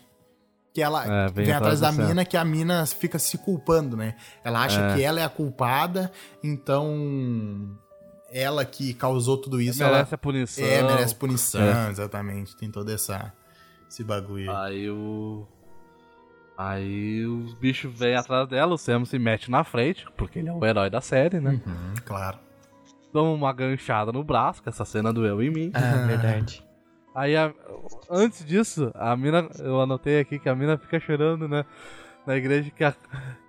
Que 0.72 0.80
ela 0.82 1.04
É, 1.04 1.28
vem, 1.30 1.46
vem 1.46 1.54
atrás 1.54 1.80
da 1.80 1.90
mina, 1.90 2.24
que 2.24 2.36
a 2.36 2.44
mina 2.44 2.86
fica 2.86 3.18
se 3.18 3.36
culpando, 3.38 3.96
né? 3.96 4.14
Ela 4.44 4.62
acha 4.62 4.80
É. 4.80 4.94
que 4.94 5.02
ela 5.02 5.20
é 5.20 5.24
a 5.24 5.28
culpada, 5.28 6.12
então 6.44 7.76
ela 8.32 8.64
que 8.64 8.94
causou 8.94 9.36
tudo 9.36 9.60
isso, 9.60 9.82
ela 9.82 9.94
merece 9.94 10.14
a 10.14 10.18
punição. 10.18 10.64
é, 10.64 10.82
merece 10.82 11.14
punição, 11.16 11.60
É. 11.60 11.90
exatamente. 11.90 12.56
Tem 12.56 12.70
todo 12.70 12.88
essa, 12.90 13.32
esse 13.90 14.04
bagulho. 14.04 14.50
aí. 14.50 14.56
Aí 14.56 14.90
o. 14.90 15.46
Aí 16.56 17.24
os 17.24 17.54
bichos 17.54 17.98
vêm 17.98 18.14
atrás 18.14 18.46
dela, 18.48 18.74
o 18.74 18.78
Sam 18.78 19.04
se 19.06 19.18
mete 19.18 19.50
na 19.50 19.64
frente, 19.64 20.06
porque 20.16 20.38
ele 20.40 20.48
é 20.48 20.52
o 20.52 20.64
herói 20.64 20.90
da 20.90 21.00
série, 21.00 21.40
né? 21.40 21.58
Uhum, 21.66 21.94
claro. 22.04 22.38
Toma 23.12 23.30
uma 23.32 23.52
ganchada 23.52 24.12
no 24.12 24.22
braço, 24.22 24.62
que 24.62 24.68
essa 24.68 24.84
cena 24.84 25.12
doeu 25.12 25.42
em 25.42 25.50
mim. 25.50 25.70
Ah, 25.74 25.96
verdade. 26.06 26.62
Aí, 27.14 27.34
a- 27.34 27.52
antes 28.10 28.44
disso, 28.44 28.90
a 28.94 29.16
mina, 29.16 29.48
eu 29.58 29.80
anotei 29.80 30.20
aqui 30.20 30.38
que 30.38 30.48
a 30.50 30.54
mina 30.54 30.76
fica 30.78 31.00
chorando, 31.00 31.48
né? 31.48 31.64
Na 32.26 32.36
igreja 32.36 32.70
que, 32.70 32.84
a- 32.84 32.94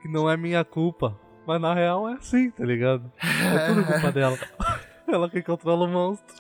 que 0.02 0.08
não 0.08 0.30
é 0.30 0.38
minha 0.38 0.64
culpa. 0.64 1.16
Mas 1.46 1.60
na 1.60 1.74
real 1.74 2.08
é 2.08 2.14
assim, 2.14 2.50
tá 2.50 2.64
ligado? 2.64 3.12
É 3.22 3.68
tudo 3.68 3.84
culpa 3.84 4.10
dela. 4.14 4.38
Ela 5.06 5.30
que 5.30 5.42
controla 5.42 5.86
o 5.86 5.90
monstro. 5.90 6.34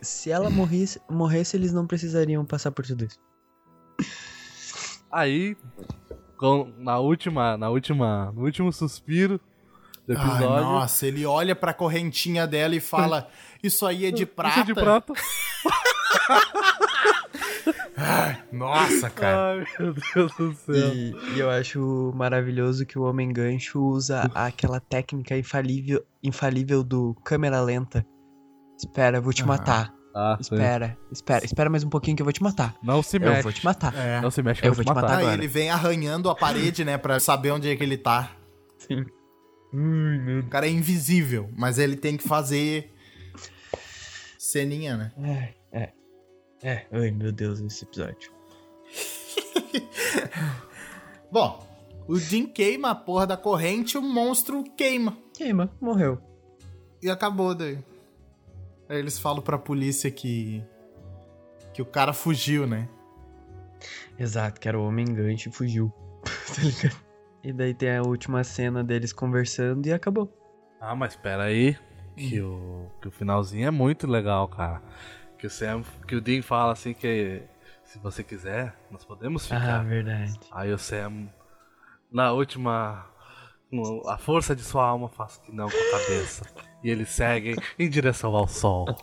Se 0.00 0.30
ela 0.30 0.48
morresse, 0.50 1.00
morresse, 1.10 1.56
eles 1.56 1.72
não 1.72 1.86
precisariam 1.86 2.44
passar 2.44 2.70
por 2.70 2.84
tudo 2.86 3.04
isso. 3.04 3.18
Aí, 5.10 5.56
com- 6.36 6.72
na 6.78 6.98
última, 6.98 7.56
na 7.56 7.68
última, 7.70 8.32
no 8.32 8.42
último 8.44 8.72
suspiro 8.72 9.40
do 10.06 10.16
Ai, 10.16 10.24
episódio. 10.26 10.64
nossa, 10.64 11.06
ele 11.06 11.24
olha 11.26 11.54
pra 11.56 11.72
correntinha 11.72 12.46
dela 12.46 12.74
e 12.74 12.80
fala: 12.80 13.28
Isso 13.62 13.86
aí 13.86 14.04
é 14.06 14.10
de 14.10 14.26
prata. 14.26 14.50
Isso 14.50 14.60
é 14.60 14.64
de 14.64 14.74
prata. 14.74 15.12
Nossa, 18.52 19.10
cara. 19.10 19.58
Ai, 19.60 19.66
meu 19.78 19.94
Deus 20.14 20.32
do 20.36 20.54
céu. 20.54 20.74
E, 20.74 21.14
e 21.34 21.38
eu 21.40 21.50
acho 21.50 22.12
maravilhoso 22.14 22.84
que 22.86 22.98
o 22.98 23.02
Homem 23.02 23.32
Gancho 23.32 23.80
usa 23.80 24.30
aquela 24.34 24.80
técnica 24.80 25.36
infalível, 25.36 26.04
infalível 26.22 26.82
do 26.84 27.14
câmera 27.24 27.60
lenta. 27.60 28.06
Espera, 28.76 29.18
eu 29.18 29.22
vou 29.22 29.32
te 29.32 29.42
Aham. 29.42 29.48
matar. 29.48 29.94
Ah, 30.14 30.38
sim. 30.40 30.54
Espera, 30.54 30.96
espera, 31.12 31.44
espera 31.44 31.70
mais 31.70 31.84
um 31.84 31.90
pouquinho 31.90 32.16
que 32.16 32.22
eu 32.22 32.24
vou 32.24 32.32
te 32.32 32.42
matar. 32.42 32.74
Não 32.82 33.02
se 33.02 33.16
Eu 33.16 33.20
mexe. 33.20 33.42
vou 33.42 33.52
te 33.52 33.64
matar. 33.64 33.94
É. 33.94 34.20
Não 34.20 34.30
se 34.30 34.42
mexe 34.42 34.62
que 34.62 34.66
Eu 34.66 34.70
eu 34.70 34.74
vou 34.74 34.84
te 34.84 34.88
matar. 34.88 35.02
matar. 35.02 35.16
Aí 35.18 35.22
agora. 35.24 35.36
ele 35.36 35.48
vem 35.48 35.68
arranhando 35.68 36.30
a 36.30 36.34
parede, 36.34 36.84
né, 36.84 36.96
pra 36.96 37.20
saber 37.20 37.50
onde 37.50 37.68
é 37.68 37.76
que 37.76 37.82
ele 37.82 37.98
tá. 37.98 38.30
Sim. 38.78 39.04
O 39.74 40.48
cara 40.48 40.66
é 40.66 40.70
invisível, 40.70 41.50
mas 41.54 41.78
ele 41.78 41.96
tem 41.96 42.16
que 42.16 42.26
fazer 42.26 42.94
ceninha, 44.38 44.96
né? 44.96 45.12
É, 45.72 45.82
é. 45.82 45.92
É, 46.62 46.86
ai 46.90 47.10
meu 47.10 47.30
Deus, 47.30 47.60
esse 47.60 47.84
episódio. 47.84 48.30
Bom, 51.30 51.66
o 52.08 52.18
Jim 52.18 52.46
queima 52.46 52.90
a 52.90 52.94
porra 52.94 53.26
da 53.26 53.36
corrente, 53.36 53.98
o 53.98 54.02
monstro 54.02 54.64
queima. 54.76 55.16
Queima, 55.34 55.70
morreu. 55.80 56.18
E 57.02 57.10
acabou 57.10 57.54
daí. 57.54 57.78
Aí 58.88 58.98
eles 58.98 59.18
falam 59.18 59.42
pra 59.42 59.58
polícia 59.58 60.10
que. 60.10 60.62
que 61.74 61.82
o 61.82 61.86
cara 61.86 62.12
fugiu, 62.12 62.66
né? 62.66 62.88
Exato, 64.18 64.60
que 64.60 64.68
era 64.68 64.78
o 64.78 64.86
Homem 64.86 65.04
Gancho 65.12 65.48
e 65.48 65.52
fugiu. 65.52 65.92
tá 66.24 66.62
ligado? 66.62 66.96
E 67.44 67.52
daí 67.52 67.74
tem 67.74 67.96
a 67.96 68.02
última 68.02 68.42
cena 68.42 68.82
deles 68.82 69.12
conversando 69.12 69.86
e 69.86 69.92
acabou. 69.92 70.32
Ah, 70.80 70.94
mas 70.94 71.12
espera 71.12 71.44
aí. 71.44 71.76
Que 72.16 72.40
o, 72.40 72.90
que 73.00 73.08
o 73.08 73.10
finalzinho 73.10 73.66
é 73.66 73.70
muito 73.70 74.06
legal, 74.06 74.48
cara. 74.48 74.82
Que 75.38 75.46
o 75.46 75.50
Sam, 75.50 75.82
que 76.08 76.16
o 76.16 76.20
Dean 76.20 76.40
fala 76.42 76.72
assim 76.72 76.94
que 76.94 77.42
Se 77.84 77.98
você 77.98 78.24
quiser, 78.24 78.74
nós 78.90 79.04
podemos 79.04 79.44
Ah, 79.52 79.60
ficar. 79.60 79.84
verdade. 79.84 80.40
Aí 80.50 80.72
o 80.72 80.78
Sam, 80.78 81.28
na 82.10 82.32
última. 82.32 83.06
A 84.08 84.16
força 84.16 84.54
de 84.54 84.62
sua 84.62 84.86
alma 84.86 85.08
faz 85.08 85.38
que 85.44 85.52
não 85.52 85.68
com 85.68 85.76
a 85.76 86.00
cabeça. 86.00 86.44
e 86.84 86.88
eles 86.90 87.08
seguem 87.10 87.56
em 87.78 87.90
direção 87.90 88.34
ao 88.34 88.46
sol. 88.46 88.86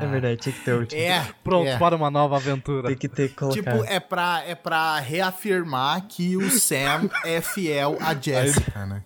É 0.00 0.06
verdade, 0.06 0.36
tinha 0.36 0.52
que 0.54 0.60
ter 0.64 0.72
último. 0.74 1.00
É, 1.00 1.26
Pronto 1.42 1.68
é. 1.68 1.78
para 1.78 1.96
uma 1.96 2.10
nova 2.10 2.36
aventura. 2.36 2.88
Tem 2.88 2.96
que 2.96 3.08
ter 3.08 3.30
que 3.30 3.34
colocar. 3.36 3.54
Tipo, 3.72 3.84
é 3.84 3.98
pra, 3.98 4.42
é 4.46 4.54
pra 4.54 4.98
reafirmar 5.00 6.06
que 6.06 6.36
o 6.36 6.50
Sam 6.50 7.08
é 7.24 7.40
fiel 7.40 7.96
a 8.00 8.14
Jessica, 8.14 8.84
né? 8.86 9.02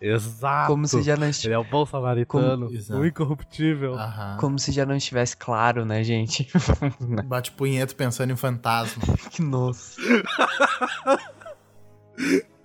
Exato. 0.00 0.66
Como 0.66 0.86
se 0.86 1.02
já 1.02 1.16
não 1.16 1.28
estivesse. 1.28 1.46
Ele 1.46 1.54
é 1.54 1.58
o 1.58 1.64
bom 1.64 1.86
samaritano, 1.86 2.68
Como- 2.68 3.00
o 3.00 3.06
incorruptível. 3.06 3.94
Aham. 3.94 4.36
Como 4.40 4.58
se 4.58 4.70
já 4.72 4.84
não 4.84 4.96
estivesse 4.96 5.36
claro, 5.36 5.84
né, 5.86 6.02
gente? 6.04 6.48
Bate 7.24 7.52
punheta 7.52 7.94
pensando 7.94 8.32
em 8.32 8.36
fantasma. 8.36 9.02
que 9.30 9.40
nossa. 9.42 9.96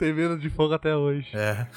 Tem 0.02 0.14
medo 0.14 0.36
de 0.36 0.50
fogo 0.50 0.74
até 0.74 0.96
hoje. 0.96 1.30
É. 1.38 1.68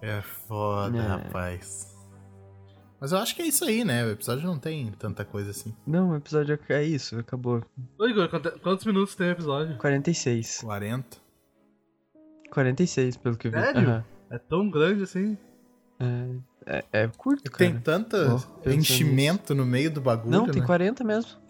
é 0.00 0.20
foda, 0.22 0.96
É. 0.96 1.00
rapaz. 1.00 1.92
Mas 3.00 3.10
eu 3.10 3.18
acho 3.18 3.34
que 3.34 3.42
é 3.42 3.46
isso 3.46 3.64
aí, 3.64 3.84
né? 3.84 4.04
O 4.04 4.10
episódio 4.12 4.46
não 4.46 4.56
tem 4.56 4.92
tanta 4.92 5.24
coisa 5.24 5.50
assim. 5.50 5.74
Não, 5.84 6.10
o 6.10 6.16
episódio 6.16 6.56
é 6.68 6.84
isso, 6.84 7.18
acabou. 7.18 7.60
Ô 7.98 8.06
Igor, 8.06 8.28
quant- 8.28 8.56
quantos 8.62 8.84
minutos 8.86 9.16
tem 9.16 9.26
o 9.26 9.32
episódio? 9.32 9.76
46. 9.78 10.60
40. 10.60 11.16
46, 12.52 13.16
pelo 13.16 13.36
que 13.36 13.48
eu 13.48 13.50
vi. 13.50 13.58
Sério? 13.58 13.80
Aham. 13.88 14.04
É 14.30 14.38
tão 14.38 14.70
grande 14.70 15.02
assim? 15.02 15.36
É, 15.98 16.76
é, 16.78 16.84
é 17.02 17.08
curto, 17.08 17.50
cara. 17.50 17.58
Tem 17.72 17.80
tanto 17.80 18.16
pensando 18.62 18.74
enchimento 18.78 19.54
no 19.56 19.66
meio 19.66 19.90
do 19.90 20.00
bagulho, 20.00 20.30
Não, 20.30 20.46
tem 20.48 20.60
né? 20.60 20.66
40 20.68 21.02
mesmo. 21.02 21.41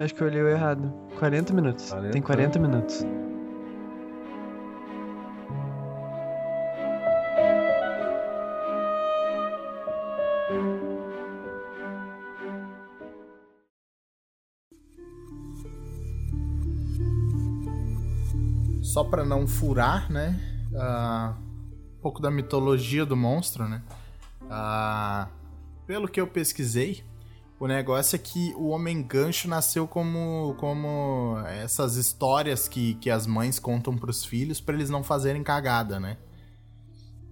Acho 0.00 0.14
que 0.14 0.22
eu 0.22 0.26
olhei 0.26 0.42
errado. 0.42 0.92
40 1.18 1.52
minutos. 1.52 1.90
40? 1.90 2.12
Tem 2.12 2.22
40 2.22 2.58
minutos. 2.58 3.04
Só 18.82 19.02
pra 19.02 19.24
não 19.24 19.46
furar, 19.46 20.10
né? 20.10 20.38
ah, 20.76 21.34
um 21.96 22.00
pouco 22.00 22.20
da 22.20 22.30
mitologia 22.30 23.06
do 23.06 23.16
monstro, 23.16 23.68
né? 23.68 23.82
Ah, 24.50 25.28
pelo 25.86 26.08
que 26.08 26.20
eu 26.20 26.26
pesquisei, 26.26 27.04
o 27.58 27.66
negócio 27.66 28.16
é 28.16 28.18
que 28.18 28.52
o 28.56 28.68
Homem 28.68 29.02
Gancho 29.02 29.48
nasceu 29.48 29.86
como, 29.86 30.54
como 30.58 31.38
essas 31.46 31.96
histórias 31.96 32.66
que, 32.66 32.94
que 32.94 33.08
as 33.08 33.26
mães 33.26 33.58
contam 33.58 33.96
pros 33.96 34.24
filhos 34.24 34.60
pra 34.60 34.74
eles 34.74 34.90
não 34.90 35.04
fazerem 35.04 35.42
cagada, 35.42 36.00
né? 36.00 36.16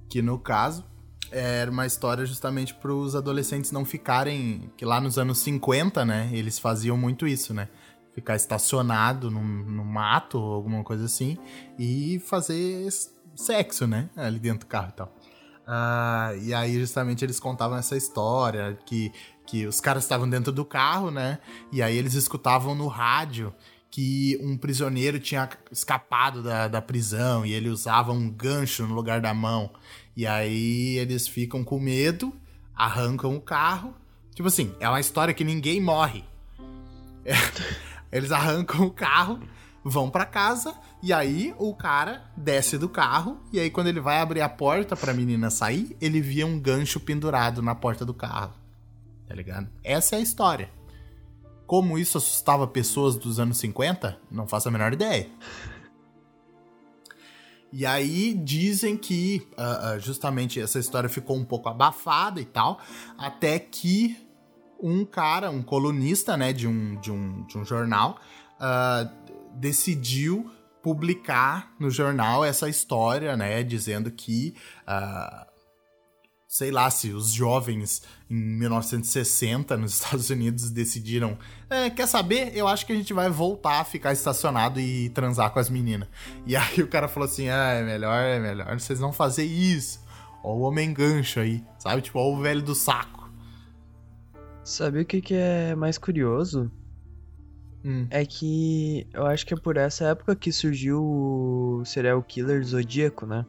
Que 0.08 0.22
no 0.22 0.38
caso 0.38 0.84
era 1.30 1.70
uma 1.70 1.86
história 1.86 2.24
justamente 2.26 2.74
pros 2.74 3.16
adolescentes 3.16 3.72
não 3.72 3.84
ficarem. 3.84 4.70
Que 4.76 4.84
lá 4.84 5.00
nos 5.00 5.18
anos 5.18 5.38
50, 5.38 6.04
né? 6.04 6.30
Eles 6.32 6.58
faziam 6.58 6.96
muito 6.96 7.26
isso, 7.26 7.52
né? 7.52 7.68
Ficar 8.14 8.36
estacionado 8.36 9.30
no, 9.30 9.42
no 9.42 9.84
mato 9.84 10.38
ou 10.38 10.54
alguma 10.54 10.84
coisa 10.84 11.06
assim 11.06 11.36
e 11.78 12.20
fazer 12.20 12.88
sexo, 13.34 13.86
né? 13.86 14.10
Ali 14.14 14.38
dentro 14.38 14.60
do 14.60 14.66
carro 14.66 14.90
e 14.90 14.92
tal. 14.92 15.14
Ah, 15.74 16.34
e 16.42 16.52
aí, 16.52 16.78
justamente, 16.78 17.24
eles 17.24 17.40
contavam 17.40 17.78
essa 17.78 17.96
história 17.96 18.78
que, 18.84 19.10
que 19.46 19.66
os 19.66 19.80
caras 19.80 20.02
estavam 20.02 20.28
dentro 20.28 20.52
do 20.52 20.66
carro, 20.66 21.10
né? 21.10 21.38
E 21.72 21.80
aí 21.80 21.96
eles 21.96 22.12
escutavam 22.12 22.74
no 22.74 22.88
rádio 22.88 23.54
que 23.90 24.38
um 24.42 24.54
prisioneiro 24.54 25.18
tinha 25.18 25.48
escapado 25.70 26.42
da, 26.42 26.68
da 26.68 26.82
prisão 26.82 27.46
e 27.46 27.54
ele 27.54 27.70
usava 27.70 28.12
um 28.12 28.28
gancho 28.28 28.86
no 28.86 28.94
lugar 28.94 29.22
da 29.22 29.32
mão. 29.32 29.70
E 30.14 30.26
aí 30.26 30.98
eles 30.98 31.26
ficam 31.26 31.64
com 31.64 31.80
medo, 31.80 32.34
arrancam 32.76 33.34
o 33.34 33.40
carro. 33.40 33.94
Tipo 34.34 34.48
assim, 34.48 34.74
é 34.78 34.86
uma 34.86 35.00
história 35.00 35.32
que 35.32 35.42
ninguém 35.42 35.80
morre. 35.80 36.22
É, 37.24 37.32
Eles 38.12 38.30
arrancam 38.30 38.84
o 38.84 38.90
carro, 38.90 39.40
vão 39.82 40.10
pra 40.10 40.26
casa 40.26 40.74
e 41.02 41.12
aí 41.12 41.52
o 41.58 41.74
cara 41.74 42.30
desce 42.36 42.78
do 42.78 42.88
carro 42.88 43.40
e 43.52 43.58
aí 43.58 43.70
quando 43.70 43.88
ele 43.88 44.00
vai 44.00 44.20
abrir 44.20 44.40
a 44.40 44.48
porta 44.48 44.94
pra 44.94 45.12
menina 45.12 45.50
sair, 45.50 45.96
ele 46.00 46.20
via 46.20 46.46
um 46.46 46.60
gancho 46.60 47.00
pendurado 47.00 47.60
na 47.60 47.74
porta 47.74 48.04
do 48.04 48.14
carro. 48.14 48.54
Tá 49.26 49.34
ligado? 49.34 49.68
Essa 49.82 50.14
é 50.14 50.18
a 50.18 50.22
história. 50.22 50.70
Como 51.66 51.98
isso 51.98 52.18
assustava 52.18 52.66
pessoas 52.68 53.16
dos 53.16 53.40
anos 53.40 53.56
50? 53.58 54.16
Não 54.30 54.46
faço 54.46 54.68
a 54.68 54.70
menor 54.70 54.92
ideia. 54.92 55.28
E 57.72 57.86
aí 57.86 58.34
dizem 58.34 58.96
que 58.96 59.48
ah, 59.56 59.92
ah, 59.92 59.98
justamente 59.98 60.60
essa 60.60 60.78
história 60.78 61.08
ficou 61.08 61.36
um 61.36 61.44
pouco 61.44 61.68
abafada 61.68 62.40
e 62.40 62.44
tal, 62.44 62.78
até 63.16 63.58
que 63.58 64.16
um 64.80 65.04
cara, 65.04 65.50
um 65.50 65.62
colunista, 65.62 66.36
né, 66.36 66.52
de 66.52 66.68
um, 66.68 67.00
de 67.00 67.10
um, 67.10 67.42
de 67.46 67.56
um 67.56 67.64
jornal, 67.64 68.20
ah, 68.60 69.10
decidiu 69.54 70.50
publicar 70.82 71.72
no 71.78 71.90
jornal 71.90 72.44
essa 72.44 72.68
história, 72.68 73.36
né, 73.36 73.62
dizendo 73.62 74.10
que, 74.10 74.54
ah, 74.86 75.46
sei 76.48 76.70
lá, 76.70 76.90
se 76.90 77.10
os 77.12 77.32
jovens 77.32 78.02
em 78.28 78.34
1960 78.34 79.76
nos 79.76 79.94
Estados 80.02 80.28
Unidos 80.28 80.70
decidiram, 80.70 81.38
"É, 81.70 81.88
quer 81.88 82.06
saber? 82.06 82.54
Eu 82.54 82.68
acho 82.68 82.84
que 82.84 82.92
a 82.92 82.96
gente 82.96 83.12
vai 83.14 83.30
voltar 83.30 83.80
a 83.80 83.84
ficar 83.84 84.12
estacionado 84.12 84.80
e 84.80 85.08
transar 85.10 85.50
com 85.50 85.58
as 85.58 85.70
meninas. 85.70 86.08
E 86.46 86.56
aí 86.56 86.82
o 86.82 86.88
cara 86.88 87.08
falou 87.08 87.28
assim, 87.28 87.48
ah, 87.48 87.72
é 87.72 87.82
melhor, 87.82 88.22
é 88.22 88.38
melhor 88.38 88.78
vocês 88.78 89.00
não 89.00 89.12
fazer 89.12 89.44
isso. 89.44 90.02
Ó 90.42 90.54
o 90.54 90.60
homem 90.62 90.92
gancho 90.92 91.40
aí, 91.40 91.64
sabe? 91.78 92.02
Tipo, 92.02 92.18
ó 92.18 92.32
o 92.32 92.40
velho 92.40 92.62
do 92.62 92.74
saco. 92.74 93.22
Sabe 94.64 95.00
o 95.00 95.04
que, 95.04 95.20
que 95.20 95.34
é 95.34 95.74
mais 95.74 95.98
curioso? 95.98 96.70
Hum. 97.84 98.06
É 98.10 98.24
que 98.24 99.06
eu 99.12 99.26
acho 99.26 99.44
que 99.46 99.54
é 99.54 99.56
por 99.56 99.76
essa 99.76 100.04
época 100.06 100.36
que 100.36 100.52
surgiu 100.52 101.02
o 101.02 101.82
serial 101.84 102.22
killer 102.22 102.62
Zodíaco, 102.64 103.26
né? 103.26 103.44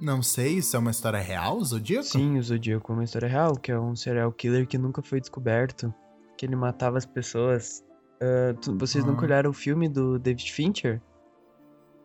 Não 0.00 0.22
sei, 0.22 0.58
isso 0.58 0.76
é 0.76 0.78
uma 0.78 0.90
história 0.90 1.18
real, 1.20 1.60
Zodíaco? 1.64 2.04
Sim, 2.04 2.38
o 2.38 2.42
Zodíaco 2.42 2.92
é 2.92 2.94
uma 2.94 3.04
história 3.04 3.28
real, 3.28 3.56
que 3.56 3.70
é 3.72 3.78
um 3.78 3.94
serial 3.96 4.30
killer 4.32 4.66
que 4.66 4.76
nunca 4.78 5.02
foi 5.02 5.20
descoberto. 5.20 5.92
Que 6.36 6.46
ele 6.46 6.56
matava 6.56 6.98
as 6.98 7.06
pessoas. 7.06 7.84
Ah, 8.20 8.54
tu- 8.60 8.76
vocês 8.78 9.04
Ah. 9.04 9.06
nunca 9.06 9.24
olharam 9.24 9.50
o 9.50 9.54
filme 9.54 9.88
do 9.88 10.18
David 10.18 10.50
Fincher? 10.52 11.00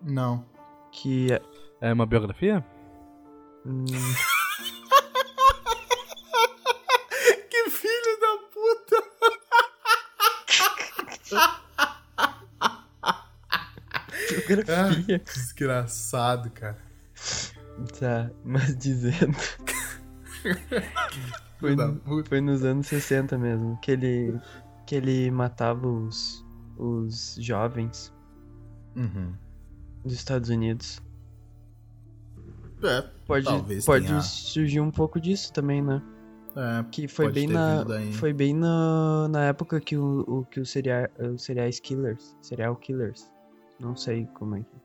Não. 0.02 0.46
Que. 0.92 1.32
é- 1.34 1.42
É 1.82 1.92
uma 1.94 2.06
biografia? 2.06 2.64
hum, 3.66 3.86
Que 7.50 7.70
filho 7.70 8.20
da 8.22 8.38
puta! 8.54 9.04
biografia. 14.46 15.20
Desgraçado, 15.20 16.50
cara. 16.52 16.78
Tá, 18.00 18.30
mas 18.44 18.76
dizendo. 18.78 19.36
foi, 21.60 21.76
foi 22.28 22.42
nos 22.42 22.64
anos 22.64 22.88
60 22.88 23.38
mesmo. 23.38 23.78
Que 23.82 23.92
ele. 23.92 24.40
Que 24.86 24.96
ele 24.96 25.32
matava 25.32 25.88
os. 25.88 26.46
Os 26.78 27.36
jovens 27.40 28.14
Uhum. 28.96 29.34
dos 30.04 30.14
Estados 30.14 30.50
Unidos. 30.50 31.02
É, 32.84 33.02
Pode, 33.26 33.46
Talvez 33.46 33.84
pode 33.86 34.06
tenha- 34.08 34.22
surgir 34.22 34.80
um 34.80 34.92
pouco 34.92 35.20
disso 35.20 35.52
também, 35.52 35.82
né? 35.82 36.00
é, 36.56 36.84
Que 36.92 37.08
foi 37.08 37.32
bem 37.32 37.48
na. 37.48 37.84
Foi 38.14 38.32
bem 38.34 38.54
na, 38.54 39.28
na 39.30 39.44
época 39.46 39.80
que 39.80 39.98
o, 39.98 40.20
o 40.28 40.46
que 40.46 40.60
os 40.60 40.70
serial, 40.70 41.08
serial 41.38 41.68
killers. 41.82 42.36
Serial 42.42 42.76
killers. 42.76 43.32
Não 43.80 43.96
sei 43.96 44.26
como 44.34 44.56
é 44.56 44.60
que. 44.62 44.76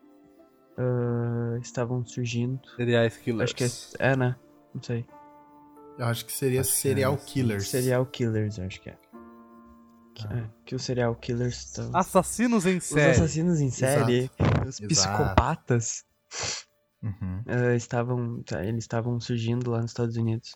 ah, 0.77 1.57
estavam 1.61 2.05
surgindo. 2.05 2.59
Seriais 2.75 3.17
Killers. 3.17 3.43
Acho 3.51 3.55
que 3.55 3.63
é, 4.03 4.11
é, 4.11 4.15
né? 4.15 4.35
Não 4.73 4.81
sei. 4.81 5.05
eu 5.97 6.05
acho 6.05 6.25
que 6.25 6.31
seria 6.31 6.61
Acho 6.61 6.71
que 6.71 6.77
serial 6.77 7.13
é, 7.13 7.17
sim. 7.17 7.25
killers. 7.25 7.67
Serial 7.69 8.05
killers, 8.07 8.59
acho 8.59 8.81
que 8.81 8.89
é. 8.89 8.97
Que, 10.15 10.27
Ah. 10.27 10.37
é, 10.37 10.49
que 10.65 10.75
os 10.75 10.83
serial 10.83 11.15
killers 11.15 11.65
estão. 11.65 11.89
Assassinos 11.95 12.65
em 12.65 12.77
Os 12.77 12.83
série. 12.85 13.11
assassinos 13.11 13.59
em 13.61 13.69
série, 13.71 14.29
os 14.67 14.79
Exato. 14.79 14.87
psicopatas, 14.87 16.05
Uhum. 17.01 17.43
ah, 17.47 17.75
estavam. 17.75 18.41
tá, 18.43 18.63
Eles 18.63 18.83
estavam 18.83 19.19
surgindo 19.19 19.69
lá 19.71 19.81
nos 19.81 19.91
Estados 19.91 20.15
Unidos. 20.17 20.55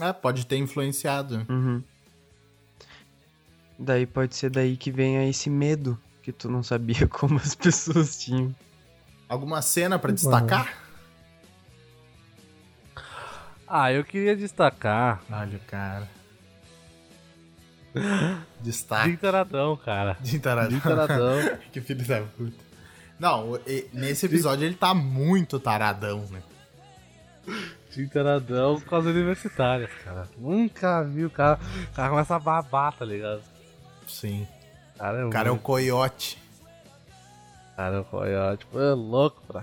É, 0.00 0.12
pode 0.12 0.46
ter 0.46 0.56
influenciado. 0.56 1.46
Uhum. 1.48 1.82
Daí 3.78 4.06
pode 4.06 4.34
ser 4.34 4.50
daí 4.50 4.76
que 4.76 4.90
venha 4.90 5.28
esse 5.28 5.48
medo 5.48 5.98
que 6.28 6.32
tu 6.32 6.50
não 6.50 6.62
sabia 6.62 7.08
como 7.08 7.36
as 7.36 7.54
pessoas 7.54 8.18
tinham. 8.18 8.54
Alguma 9.26 9.62
cena 9.62 9.98
pra 9.98 10.12
destacar? 10.12 10.76
Ah, 13.66 13.92
eu 13.92 14.04
queria 14.04 14.36
destacar. 14.36 15.22
Olha, 15.30 15.58
cara. 15.66 16.08
Destaque. 18.60 19.12
De 19.12 19.16
taradão, 19.16 19.76
cara. 19.76 20.16
De 20.20 20.38
taradão. 20.38 20.78
De 20.78 20.82
taradão. 20.82 21.58
que 21.72 21.80
filho 21.80 22.06
da 22.06 22.20
puta. 22.22 22.64
Não, 23.18 23.58
nesse 23.92 24.26
episódio 24.26 24.66
ele 24.66 24.74
tá 24.74 24.94
muito 24.94 25.58
taradão, 25.58 26.24
né? 26.30 26.42
De 27.90 28.06
taradão 28.08 28.80
com 28.80 28.96
as 28.96 29.04
universitárias, 29.04 29.90
cara. 30.04 30.28
Nunca 30.36 31.02
vi 31.02 31.24
o 31.24 31.30
cara. 31.30 31.58
O 31.90 31.94
cara 31.94 32.10
começa 32.10 32.36
a 32.36 32.38
babar, 32.38 32.92
tá 32.92 33.04
ligado? 33.04 33.42
Sim. 34.06 34.46
Cara, 34.98 35.18
é 35.20 35.24
O 35.24 35.30
cara 35.30 35.48
é 35.48 35.50
o 35.50 35.54
muito- 35.54 35.64
coiote. 35.64 36.38
Cara, 37.76 38.02
foi 38.04 38.34
ótimo. 38.34 38.80
É 38.80 38.92
louco 38.92 39.40
pra, 39.46 39.62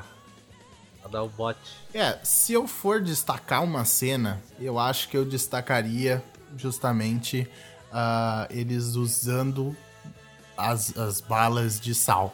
pra 1.02 1.12
dar 1.12 1.24
o 1.24 1.30
bote. 1.30 1.60
É, 1.94 2.18
se 2.24 2.54
eu 2.54 2.66
for 2.68 3.02
destacar 3.02 3.62
uma 3.64 3.84
cena, 3.84 4.42
eu 4.60 4.80
acho 4.80 5.10
que 5.10 5.18
eu 5.18 5.26
destacaria 5.26 6.24
justamente 6.58 7.46
ah, 7.92 8.48
eles 8.50 8.96
usando 8.96 9.76
as, 10.58 10.96
as 10.98 11.20
balas 11.20 11.80
de 11.80 11.94
sal. 11.94 12.34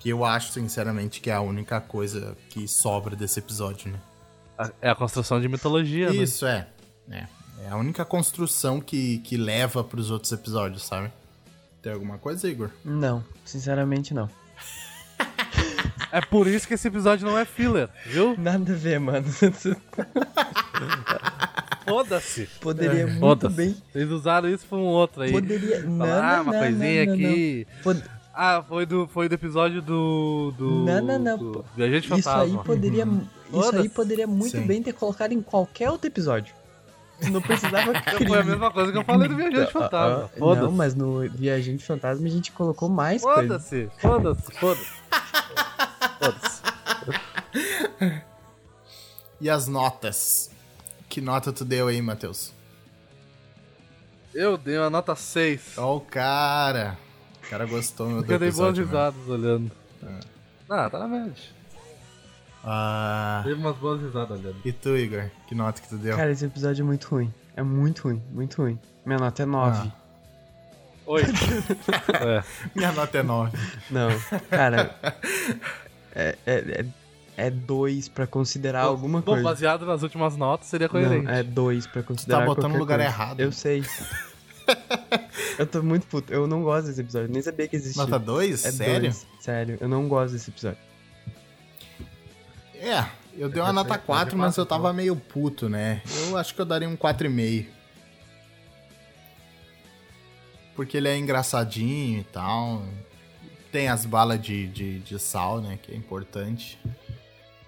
Que 0.00 0.10
eu 0.10 0.24
acho, 0.24 0.52
sinceramente, 0.52 1.20
que 1.20 1.30
é 1.30 1.34
a 1.34 1.40
única 1.40 1.80
coisa 1.80 2.36
que 2.50 2.68
sobra 2.68 3.16
desse 3.16 3.38
episódio, 3.40 3.90
né? 3.90 4.70
É 4.80 4.90
a 4.90 4.94
construção 4.94 5.40
de 5.40 5.48
mitologia, 5.48 6.10
né? 6.10 6.16
Isso, 6.16 6.46
é. 6.46 6.68
é. 7.10 7.26
É 7.64 7.68
a 7.70 7.76
única 7.76 8.04
construção 8.04 8.80
que, 8.80 9.18
que 9.18 9.36
leva 9.36 9.82
pros 9.82 10.10
outros 10.10 10.30
episódios, 10.30 10.84
sabe? 10.84 11.10
Tem 11.82 11.92
alguma 11.92 12.18
coisa, 12.18 12.48
Igor? 12.48 12.70
Não, 12.84 13.22
sinceramente 13.44 14.12
não. 14.14 14.28
É 16.12 16.20
por 16.20 16.46
isso 16.46 16.66
que 16.66 16.74
esse 16.74 16.88
episódio 16.88 17.26
não 17.26 17.36
é 17.38 17.44
filler, 17.44 17.88
viu? 18.06 18.34
Nada 18.38 18.72
a 18.72 18.76
ver, 18.76 18.98
mano. 18.98 19.26
Foda-se. 21.84 22.48
Poderia 22.60 23.06
muito 23.06 23.20
Foda-se. 23.20 23.54
bem. 23.56 23.76
Vocês 23.92 24.10
usaram 24.10 24.48
isso 24.48 24.66
pra 24.66 24.78
um 24.78 24.82
outro 24.84 25.22
aí. 25.22 25.32
Poderia. 25.32 25.82
Não, 25.82 25.98
Falar, 26.06 26.32
ah, 26.32 26.36
não, 26.36 26.42
uma 26.44 26.52
não, 26.52 26.60
coisinha 26.60 27.06
não, 27.06 27.12
aqui. 27.14 27.66
não. 27.76 27.82
Pod- 27.82 28.04
Ah, 28.34 28.64
foi 28.66 28.84
do, 28.86 29.06
foi 29.08 29.28
do 29.28 29.34
episódio 29.34 29.80
do. 29.82 30.52
do 30.58 30.84
Não, 30.84 31.02
não, 31.02 31.18
não. 31.18 31.38
do 31.38 31.64
Viajante 31.76 32.06
Isso 32.06 32.14
aí 32.14 32.22
Fantasma. 32.22 32.64
poderia. 32.64 33.06
Isso 33.52 33.76
aí 33.76 33.88
poderia 33.88 34.26
muito 34.26 34.56
Sim. 34.56 34.66
bem 34.66 34.82
ter 34.82 34.92
colocado 34.94 35.32
em 35.32 35.40
qualquer 35.40 35.90
outro 35.90 36.08
episódio. 36.08 36.54
Não 37.30 37.40
precisava 37.40 37.92
Foi 38.26 38.40
a 38.40 38.44
mesma 38.44 38.70
coisa 38.70 38.92
que 38.92 38.98
eu 38.98 39.04
falei 39.04 39.28
do 39.28 39.36
Viajante 39.36 39.72
Fantasma. 39.72 40.24
Ah, 40.24 40.38
Foda-se. 40.38 40.62
Não, 40.66 40.72
mas 40.72 40.94
no 40.94 41.20
Viajante 41.30 41.84
Fantasma 41.84 42.26
a 42.26 42.30
gente 42.30 42.52
colocou 42.52 42.88
mais 42.88 43.22
coisa. 43.22 43.58
Foda-se, 43.58 43.90
foda-se, 43.98 44.52
foda-se. 44.58 44.92
Foda-se. 46.18 46.62
E 49.40 49.50
as 49.50 49.66
notas? 49.66 50.50
Que 51.08 51.20
nota 51.20 51.52
tu 51.52 51.64
deu 51.64 51.88
aí, 51.88 52.00
Matheus? 52.02 52.52
Eu 54.34 54.58
dei 54.58 54.76
uma 54.76 54.90
nota 54.90 55.14
6. 55.16 55.78
Ó 55.78 55.96
o 55.96 56.00
cara. 56.00 56.98
O 57.42 57.48
cara 57.48 57.64
gostou 57.64 58.08
meu 58.08 58.18
Porque 58.18 58.34
eu 58.34 58.38
dei 58.38 58.50
boas 58.50 58.76
né? 58.76 58.84
risadas 58.84 59.28
olhando. 59.28 59.70
Ah, 60.68 60.90
tá 60.90 60.98
na 60.98 61.08
média. 61.08 61.55
Ah, 62.68 63.42
Teve 63.44 63.60
umas 63.60 63.76
boas 63.76 64.00
risadas 64.02 64.40
olhando. 64.40 64.56
e 64.64 64.72
tu, 64.72 64.96
Igor? 64.96 65.30
Que 65.46 65.54
nota 65.54 65.80
que 65.80 65.88
tu 65.88 65.96
deu? 65.96 66.16
Cara, 66.16 66.32
esse 66.32 66.44
episódio 66.44 66.82
é 66.82 66.84
muito 66.84 67.04
ruim. 67.06 67.32
É 67.56 67.62
muito 67.62 68.02
ruim, 68.08 68.20
muito 68.32 68.60
ruim. 68.60 68.76
Minha 69.04 69.18
nota 69.20 69.42
é 69.44 69.46
9. 69.46 69.92
Oi. 71.06 71.22
é. 72.26 72.42
Minha 72.74 72.90
nota 72.92 73.18
é 73.18 73.22
9. 73.22 73.56
Não, 73.90 74.08
cara. 74.50 74.94
É, 76.18 76.34
é, 76.46 76.54
é, 76.56 76.86
é 77.48 77.50
dois 77.50 78.08
pra 78.08 78.26
considerar 78.26 78.80
alguma 78.84 79.18
Bom, 79.18 79.32
coisa. 79.32 79.42
baseado 79.42 79.84
nas 79.84 80.02
últimas 80.02 80.34
notas, 80.34 80.66
seria 80.66 80.88
coerente. 80.88 81.26
Não, 81.26 81.30
é 81.30 81.42
dois 81.42 81.86
pra 81.86 82.02
considerar 82.02 82.46
botando 82.46 82.62
qualquer 82.62 82.72
no 82.72 82.78
lugar 82.78 82.96
coisa. 82.98 83.10
errado. 83.12 83.40
Eu 83.40 83.52
sei. 83.52 83.84
eu 85.58 85.66
tô 85.66 85.82
muito 85.82 86.06
puto. 86.06 86.32
Eu 86.32 86.46
não 86.46 86.62
gosto 86.62 86.86
desse 86.86 87.02
episódio. 87.02 87.28
Nem 87.30 87.42
sabia 87.42 87.68
que 87.68 87.76
existia. 87.76 88.02
Nota 88.02 88.18
2? 88.18 88.64
é 88.64 88.72
Sério? 88.72 89.00
dois. 89.02 89.26
Sério, 89.40 89.76
eu 89.78 89.86
não 89.88 90.08
gosto 90.08 90.32
desse 90.32 90.48
episódio. 90.48 90.78
É, 92.80 93.06
eu 93.36 93.48
dei 93.48 93.60
uma 93.60 93.72
nota 93.72 93.94
sei, 93.94 94.02
4, 94.02 94.24
eu 94.24 94.30
dei 94.30 94.38
mas 94.38 94.56
eu 94.56 94.66
tava 94.66 94.92
meio 94.92 95.16
puto, 95.16 95.68
né? 95.68 96.02
Eu 96.28 96.36
acho 96.36 96.54
que 96.54 96.60
eu 96.60 96.64
daria 96.64 96.88
um 96.88 96.96
4,5. 96.96 97.66
Porque 100.74 100.96
ele 100.96 101.08
é 101.08 101.16
engraçadinho 101.16 102.20
e 102.20 102.24
tal. 102.24 102.82
Tem 103.72 103.88
as 103.88 104.04
balas 104.04 104.40
de, 104.40 104.66
de, 104.66 104.98
de 105.00 105.18
sal, 105.18 105.60
né? 105.60 105.78
Que 105.82 105.92
é 105.92 105.96
importante. 105.96 106.78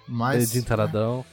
Mas. 0.06 0.48
Dedinho 0.48 0.64
taradão. 0.64 1.24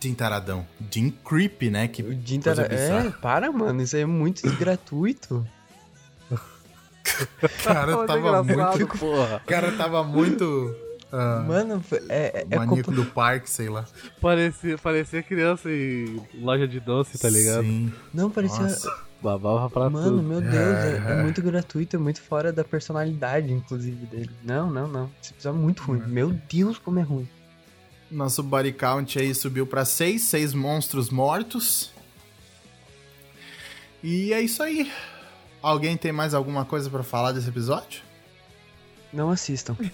Jim 0.00 0.14
Taradão. 0.14 0.66
Jim 0.90 1.10
Creep, 1.10 1.62
né? 1.62 1.88
Que 1.88 2.02
O 2.02 2.12
Jim 2.12 2.40
coisa 2.40 2.68
Tara... 2.68 2.74
É, 2.74 3.10
para, 3.10 3.50
mano. 3.50 3.82
Isso 3.82 3.96
aí 3.96 4.02
é 4.02 4.06
muito 4.06 4.48
gratuito. 4.56 5.46
Cara 7.64 7.92
é 7.92 8.06
tava 8.06 8.42
muito. 8.42 8.98
porra. 8.98 9.36
O 9.36 9.46
cara 9.46 9.72
tava 9.72 10.04
muito. 10.04 10.76
Ah, 11.16 11.44
Mano, 11.46 11.82
é, 12.08 12.42
é, 12.42 12.46
é 12.50 12.56
maníaco 12.58 12.88
compl- 12.88 13.00
do 13.02 13.06
parque, 13.06 13.48
sei 13.50 13.68
lá. 13.68 13.84
Parecia, 14.20 14.76
parecia 14.78 15.22
criança 15.22 15.70
em 15.70 16.20
loja 16.34 16.66
de 16.68 16.78
doce, 16.80 17.18
tá 17.18 17.28
ligado? 17.28 17.62
Sim. 17.64 17.92
Não, 18.12 18.30
parecia. 18.30 18.62
Nossa. 18.62 19.06
Babava 19.22 19.68
pra 19.70 19.88
Mano, 19.88 20.10
tudo. 20.18 20.22
meu 20.22 20.40
Deus, 20.40 20.54
é, 20.54 21.02
é 21.18 21.22
muito 21.22 21.40
gratuito, 21.42 21.96
é 21.96 21.98
muito 21.98 22.20
fora 22.20 22.52
da 22.52 22.62
personalidade, 22.62 23.50
inclusive, 23.50 24.04
dele. 24.06 24.30
Não, 24.44 24.70
não, 24.70 24.86
não. 24.86 25.10
Esse 25.22 25.32
episódio 25.32 25.58
é 25.58 25.62
muito 25.62 25.82
ruim. 25.82 26.02
Meu 26.06 26.30
Deus, 26.48 26.76
como 26.78 26.98
é 26.98 27.02
ruim. 27.02 27.26
Nosso 28.10 28.42
body 28.42 28.72
count 28.72 29.18
aí 29.18 29.34
subiu 29.34 29.66
pra 29.66 29.84
6, 29.84 30.22
6 30.22 30.52
monstros 30.54 31.10
mortos. 31.10 31.90
E 34.02 34.32
é 34.32 34.40
isso 34.40 34.62
aí. 34.62 34.92
Alguém 35.62 35.96
tem 35.96 36.12
mais 36.12 36.34
alguma 36.34 36.64
coisa 36.64 36.88
pra 36.90 37.02
falar 37.02 37.32
desse 37.32 37.48
episódio? 37.48 38.02
Não 39.16 39.30
assistam. 39.30 39.74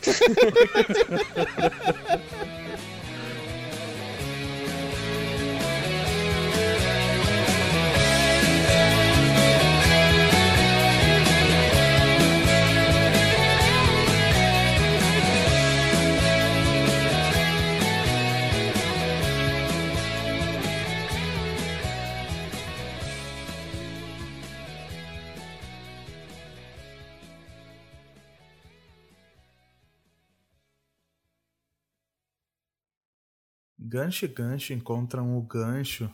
Gancho 33.93 34.25
e 34.25 34.29
gancho 34.29 34.73
encontram 34.73 35.37
o 35.37 35.43
gancho, 35.43 36.11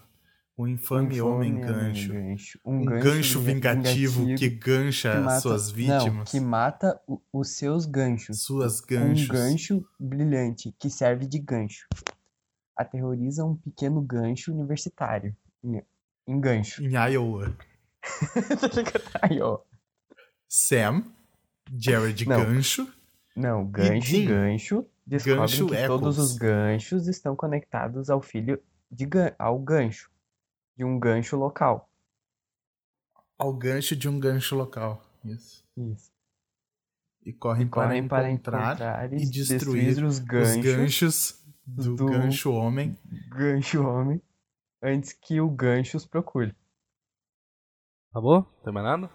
o 0.56 0.66
infame 0.66 1.22
Um 1.22 1.28
homem 1.34 1.60
gancho. 1.60 2.12
gancho. 2.12 2.58
Um, 2.64 2.84
gancho, 2.84 3.40
vingativo, 3.40 4.34
que 4.34 4.48
gancha 4.48 5.12
que 5.12 5.18
mata- 5.20 5.40
suas 5.40 5.68
Não, 5.68 5.74
vítimas. 5.76 6.30
que 6.32 6.40
mata 6.40 7.00
o- 7.06 7.20
os 7.32 7.50
seus 7.50 7.86
ganchos. 7.86 8.42
Suas 8.42 8.80
ganchos. 8.80 9.30
Um 9.30 9.32
gancho 9.32 9.88
brilhante 10.00 10.74
que 10.76 10.90
serve 10.90 11.24
de 11.26 11.38
gancho. 11.38 11.86
Aterroriza 12.76 13.44
um 13.44 13.54
pequeno 13.54 14.00
gancho 14.02 14.52
universitário. 14.52 15.36
Em, 15.62 15.80
em 16.26 16.40
gancho. 16.40 16.82
Em 16.82 16.94
Iowa. 17.12 17.56
Sam, 20.48 21.04
Jared 21.76 22.26
Não. 22.26 22.40
Gancho. 22.44 22.92
Não, 23.36 23.64
gancho, 23.64 24.24
gancho. 24.26 24.86
Descobre 25.08 25.38
Gancho 25.40 25.66
que 25.66 25.72
Eccles. 25.74 25.86
todos 25.88 26.18
os 26.18 26.36
ganchos 26.36 27.08
estão 27.08 27.34
conectados 27.34 28.10
ao 28.10 28.20
filho 28.20 28.62
de 28.90 29.06
gan 29.06 29.32
ao 29.38 29.58
gancho. 29.58 30.10
De 30.76 30.84
um 30.84 30.98
gancho 30.98 31.34
local. 31.36 31.90
Ao 33.38 33.52
gancho 33.54 33.96
de 33.96 34.06
um 34.06 34.20
gancho 34.20 34.54
local. 34.54 35.02
Isso. 35.24 35.64
Isso. 35.76 36.12
E 37.24 37.32
correm, 37.32 37.68
Correm 37.68 38.06
para, 38.06 38.22
para 38.22 38.30
encontrar 38.30 38.66
encontrar 38.68 39.12
e 39.14 39.24
destruir 39.30 40.04
os 40.04 40.14
os 40.14 40.18
ganchos, 40.18 40.62
ganchos 40.64 41.44
do, 41.66 41.96
do- 41.96 42.06
gancho 42.06 42.52
homem. 42.52 42.96
gancho 43.30 43.82
homem 43.86 44.20
antes 44.82 45.12
que 45.14 45.40
o 45.40 45.48
gancho 45.50 45.96
os 45.96 46.06
procure. 46.06 46.54
Tá 48.12 48.20
bom? 48.20 48.42
Tem 48.62 48.72
mais 48.72 48.84
nada? 48.86 49.10